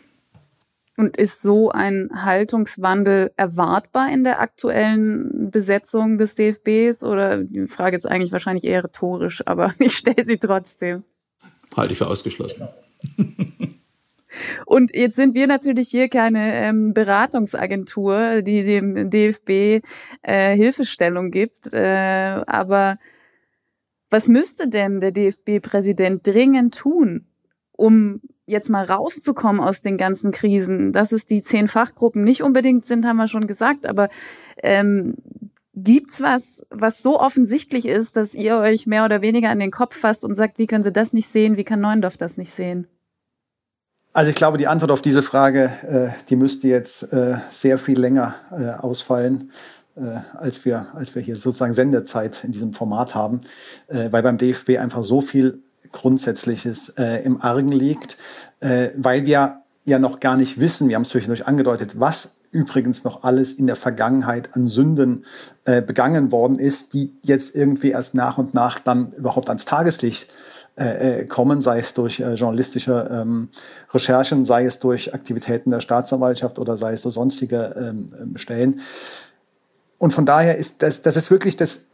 [1.01, 7.05] Und ist so ein Haltungswandel erwartbar in der aktuellen Besetzung des DFBs?
[7.05, 11.05] Oder die Frage ist eigentlich wahrscheinlich eher rhetorisch, aber ich stelle sie trotzdem.
[11.75, 12.69] Halte ich für ausgeschlossen.
[14.67, 19.83] Und jetzt sind wir natürlich hier keine ähm, Beratungsagentur, die dem DFB
[20.21, 21.73] äh, Hilfestellung gibt.
[21.73, 22.99] Äh, aber
[24.11, 27.25] was müsste denn der DFB-Präsident dringend tun,
[27.73, 28.21] um
[28.51, 30.93] jetzt mal rauszukommen aus den ganzen Krisen?
[30.93, 34.09] Dass es die zehn Fachgruppen nicht unbedingt sind, haben wir schon gesagt, aber
[34.63, 35.17] ähm,
[35.83, 39.97] Gibt's was, was so offensichtlich ist, dass ihr euch mehr oder weniger an den Kopf
[39.97, 42.87] fasst und sagt, wie können Sie das nicht sehen, wie kann Neuendorf das nicht sehen?
[44.13, 47.99] Also ich glaube, die Antwort auf diese Frage, äh, die müsste jetzt äh, sehr viel
[47.99, 49.53] länger äh, ausfallen,
[49.95, 53.41] äh, als, wir, als wir hier sozusagen Sendezeit in diesem Format haben,
[53.87, 58.17] äh, weil beim DFB einfach so viel Grundsätzliches äh, im Argen liegt,
[58.61, 63.23] weil wir ja noch gar nicht wissen, wir haben es zwischendurch angedeutet, was übrigens noch
[63.23, 65.25] alles in der Vergangenheit an Sünden
[65.65, 70.29] äh, begangen worden ist, die jetzt irgendwie erst nach und nach dann überhaupt ans Tageslicht
[70.77, 73.51] äh, äh kommen, sei es durch äh, journalistische ähm,
[73.95, 78.81] Recherchen, sei es durch Aktivitäten der Staatsanwaltschaft oder sei es so sonstige ähm, Stellen.
[79.99, 81.90] Und von daher ist das, das ist wirklich das,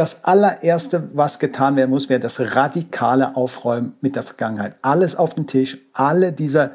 [0.00, 4.76] das allererste, was getan werden muss, wäre das radikale Aufräumen mit der Vergangenheit.
[4.80, 6.70] Alles auf den Tisch, alle diese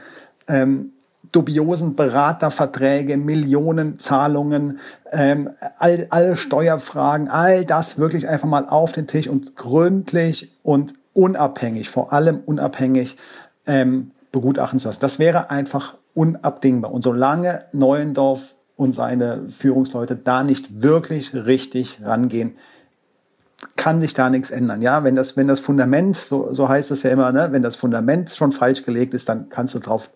[0.47, 0.91] ähm,
[1.31, 4.77] dubiosen Beraterverträge, Millionenzahlungen,
[5.11, 5.49] ähm,
[5.79, 11.89] all, alle Steuerfragen, all das wirklich einfach mal auf den Tisch und gründlich und unabhängig,
[11.89, 13.17] vor allem unabhängig
[13.65, 15.01] ähm, begutachten zu lassen.
[15.01, 16.93] Das wäre einfach unabdingbar.
[16.93, 22.55] Und solange Neuendorf und seine Führungsleute da nicht wirklich richtig rangehen,
[23.75, 24.81] kann sich da nichts ändern.
[24.81, 27.75] Ja, wenn das, wenn das Fundament, so, so heißt es ja immer, ne, wenn das
[27.75, 30.09] Fundament schon falsch gelegt ist, dann kannst du drauf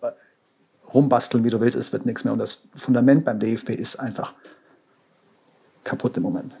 [0.92, 2.32] rumbasteln, wie du willst, es wird nichts mehr.
[2.32, 4.34] Und das Fundament beim DFB ist einfach
[5.84, 6.54] kaputt im Moment.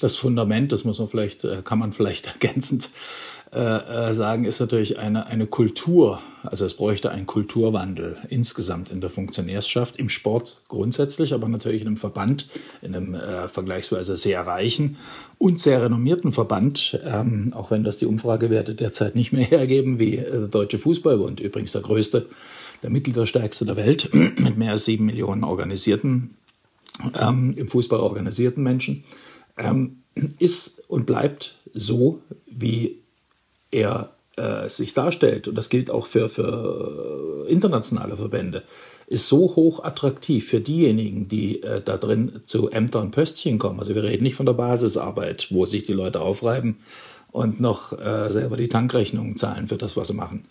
[0.00, 2.90] Das Fundament, das muss man vielleicht, äh, kann man vielleicht ergänzend
[3.52, 3.60] äh,
[4.10, 6.20] äh, sagen, ist natürlich eine, eine Kultur.
[6.42, 11.86] Also es bräuchte einen Kulturwandel insgesamt in der Funktionärschaft, im Sport grundsätzlich, aber natürlich in
[11.86, 12.48] einem Verband,
[12.82, 14.96] in einem äh, vergleichsweise sehr reichen
[15.38, 20.16] und sehr renommierten Verband, ähm, auch wenn das die Umfragewerte derzeit nicht mehr hergeben, wie
[20.16, 22.26] äh, der Deutsche Fußballbund, übrigens der größte
[22.82, 26.34] der mittelstärkste der Welt, mit mehr als sieben Millionen organisierten,
[27.20, 29.04] ähm, im Fußball organisierten Menschen,
[29.56, 30.02] ähm,
[30.38, 33.02] ist und bleibt so, wie
[33.70, 35.48] er äh, sich darstellt.
[35.48, 38.62] Und das gilt auch für, für internationale Verbände
[39.08, 43.78] ist so hoch attraktiv für diejenigen, die äh, da drin zu Ämtern und Pöstchen kommen.
[43.78, 46.78] Also wir reden nicht von der Basisarbeit, wo sich die Leute aufreiben
[47.30, 50.46] und noch äh, selber die Tankrechnungen zahlen für das, was sie machen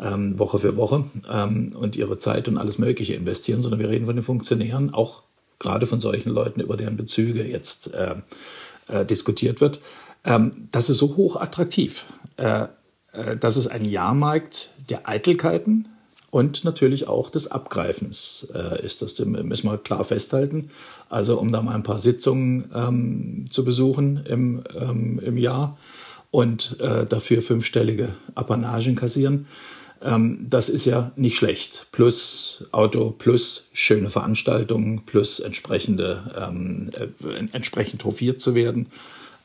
[0.00, 4.06] ähm, Woche für Woche ähm, und ihre Zeit und alles Mögliche investieren, sondern wir reden
[4.06, 5.22] von den Funktionären, auch
[5.58, 8.16] gerade von solchen Leuten, über deren Bezüge jetzt äh,
[8.88, 9.80] äh, diskutiert wird.
[10.24, 12.06] Ähm, das ist so hoch attraktiv.
[12.36, 12.66] Äh,
[13.12, 15.88] äh das ist ein Jahrmarkt der Eitelkeiten
[16.30, 20.70] und natürlich auch des Abgreifens äh, ist das, müssen wir klar festhalten.
[21.08, 25.76] Also um da mal ein paar Sitzungen ähm, zu besuchen im, ähm, im Jahr
[26.30, 29.46] und äh, dafür fünfstellige Apanagen kassieren
[30.04, 31.86] ähm, das ist ja nicht schlecht.
[31.92, 38.86] Plus Auto, plus schöne Veranstaltungen, plus entsprechende, ähm, äh, entsprechend hofiert zu werden.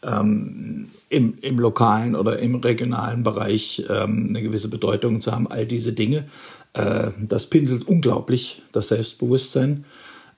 [0.03, 5.65] Ähm, im, im lokalen oder im regionalen Bereich ähm, eine gewisse Bedeutung zu haben, all
[5.65, 6.25] diese Dinge.
[6.73, 9.85] Äh, das pinselt unglaublich das Selbstbewusstsein.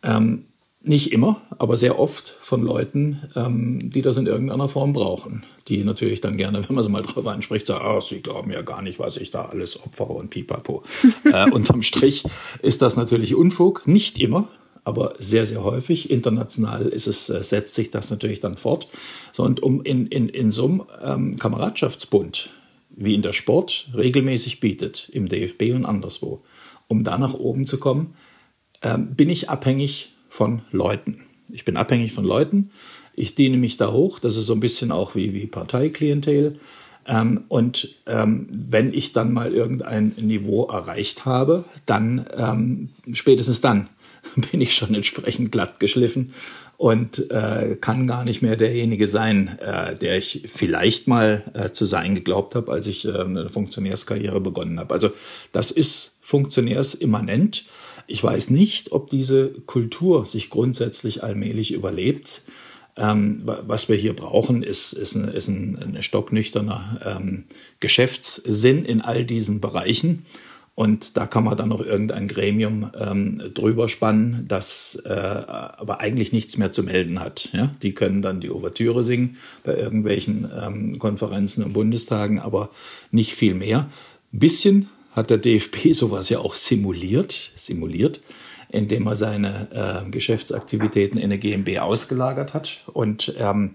[0.03, 0.45] Ähm,
[0.81, 5.43] nicht immer, aber sehr oft von Leuten, ähm, die das in irgendeiner Form brauchen.
[5.67, 8.61] Die natürlich dann gerne, wenn man sie mal drauf anspricht, sagen, oh, sie glauben ja
[8.61, 10.83] gar nicht, was ich da alles opfere und pipapo.
[11.25, 12.23] äh, unterm Strich
[12.61, 13.87] ist das natürlich Unfug.
[13.87, 14.47] Nicht immer,
[14.89, 16.09] aber sehr, sehr häufig.
[16.09, 18.87] International ist es, äh, setzt sich das natürlich dann fort.
[19.31, 22.49] So, und um in, in, in so einem ähm, Kameradschaftsbund,
[22.89, 26.41] wie in der Sport regelmäßig bietet, im DFB und anderswo,
[26.87, 28.15] um da nach oben zu kommen,
[28.81, 31.21] ähm, bin ich abhängig von Leuten.
[31.51, 32.71] Ich bin abhängig von Leuten.
[33.13, 34.17] Ich diene mich da hoch.
[34.17, 36.59] Das ist so ein bisschen auch wie, wie Parteiklientel.
[37.05, 43.87] Ähm, und ähm, wenn ich dann mal irgendein Niveau erreicht habe, dann ähm, spätestens dann
[44.51, 46.33] bin ich schon entsprechend glatt geschliffen
[46.77, 51.83] und äh, kann gar nicht mehr derjenige sein, äh, der ich vielleicht mal äh, zu
[51.83, 54.93] sein geglaubt habe, als ich äh, eine Funktionärskarriere begonnen habe.
[54.93, 55.11] Also
[55.51, 57.65] das ist funktionärsimmanent.
[58.07, 62.43] Ich weiß nicht, ob diese Kultur sich grundsätzlich allmählich überlebt.
[62.95, 67.43] Ähm, was wir hier brauchen, ist, ist, ein, ist ein, ein stocknüchterner ähm,
[67.81, 70.25] Geschäftssinn in all diesen Bereichen.
[70.79, 76.31] Und da kann man dann noch irgendein Gremium ähm, drüber spannen, das äh, aber eigentlich
[76.31, 77.49] nichts mehr zu melden hat.
[77.51, 77.73] Ja?
[77.83, 82.69] Die können dann die Ouvertüre singen bei irgendwelchen ähm, Konferenzen und Bundestagen, aber
[83.11, 83.89] nicht viel mehr.
[84.31, 88.21] Ein bisschen hat der DFB sowas ja auch simuliert, simuliert,
[88.69, 92.85] indem er seine äh, Geschäftsaktivitäten in eine GmbH ausgelagert hat.
[92.93, 93.71] Und ähm,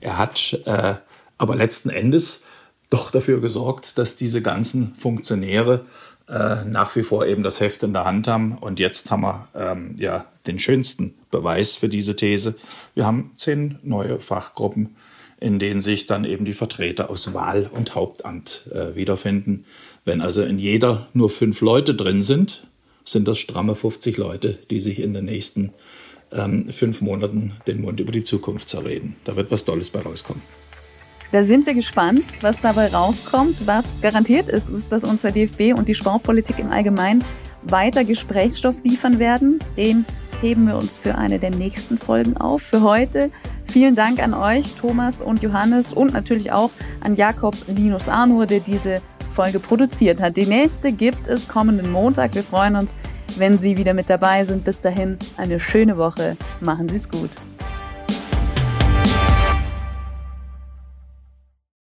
[0.00, 0.94] er hat äh,
[1.36, 2.44] aber letzten Endes
[2.90, 5.84] doch dafür gesorgt, dass diese ganzen Funktionäre
[6.28, 8.56] äh, nach wie vor eben das Heft in der Hand haben.
[8.58, 12.56] Und jetzt haben wir ähm, ja den schönsten Beweis für diese These.
[12.94, 14.96] Wir haben zehn neue Fachgruppen,
[15.40, 19.64] in denen sich dann eben die Vertreter aus Wahl und Hauptamt äh, wiederfinden.
[20.04, 22.66] Wenn also in jeder nur fünf Leute drin sind,
[23.04, 25.72] sind das stramme 50 Leute, die sich in den nächsten
[26.32, 29.16] ähm, fünf Monaten den Mund über die Zukunft zerreden.
[29.24, 30.42] Da wird was Tolles bei rauskommen.
[31.34, 33.66] Da sind wir gespannt, was dabei rauskommt.
[33.66, 37.24] Was garantiert ist, ist, dass unser DFB und die Sportpolitik im Allgemeinen
[37.64, 39.58] weiter Gesprächsstoff liefern werden.
[39.76, 40.04] Den
[40.40, 42.62] heben wir uns für eine der nächsten Folgen auf.
[42.62, 43.32] Für heute
[43.64, 46.70] vielen Dank an euch, Thomas und Johannes und natürlich auch
[47.00, 50.36] an Jakob Linus Arnur, der diese Folge produziert hat.
[50.36, 52.36] Die nächste gibt es kommenden Montag.
[52.36, 52.92] Wir freuen uns,
[53.38, 54.64] wenn Sie wieder mit dabei sind.
[54.64, 56.36] Bis dahin eine schöne Woche.
[56.60, 57.30] Machen Sie es gut.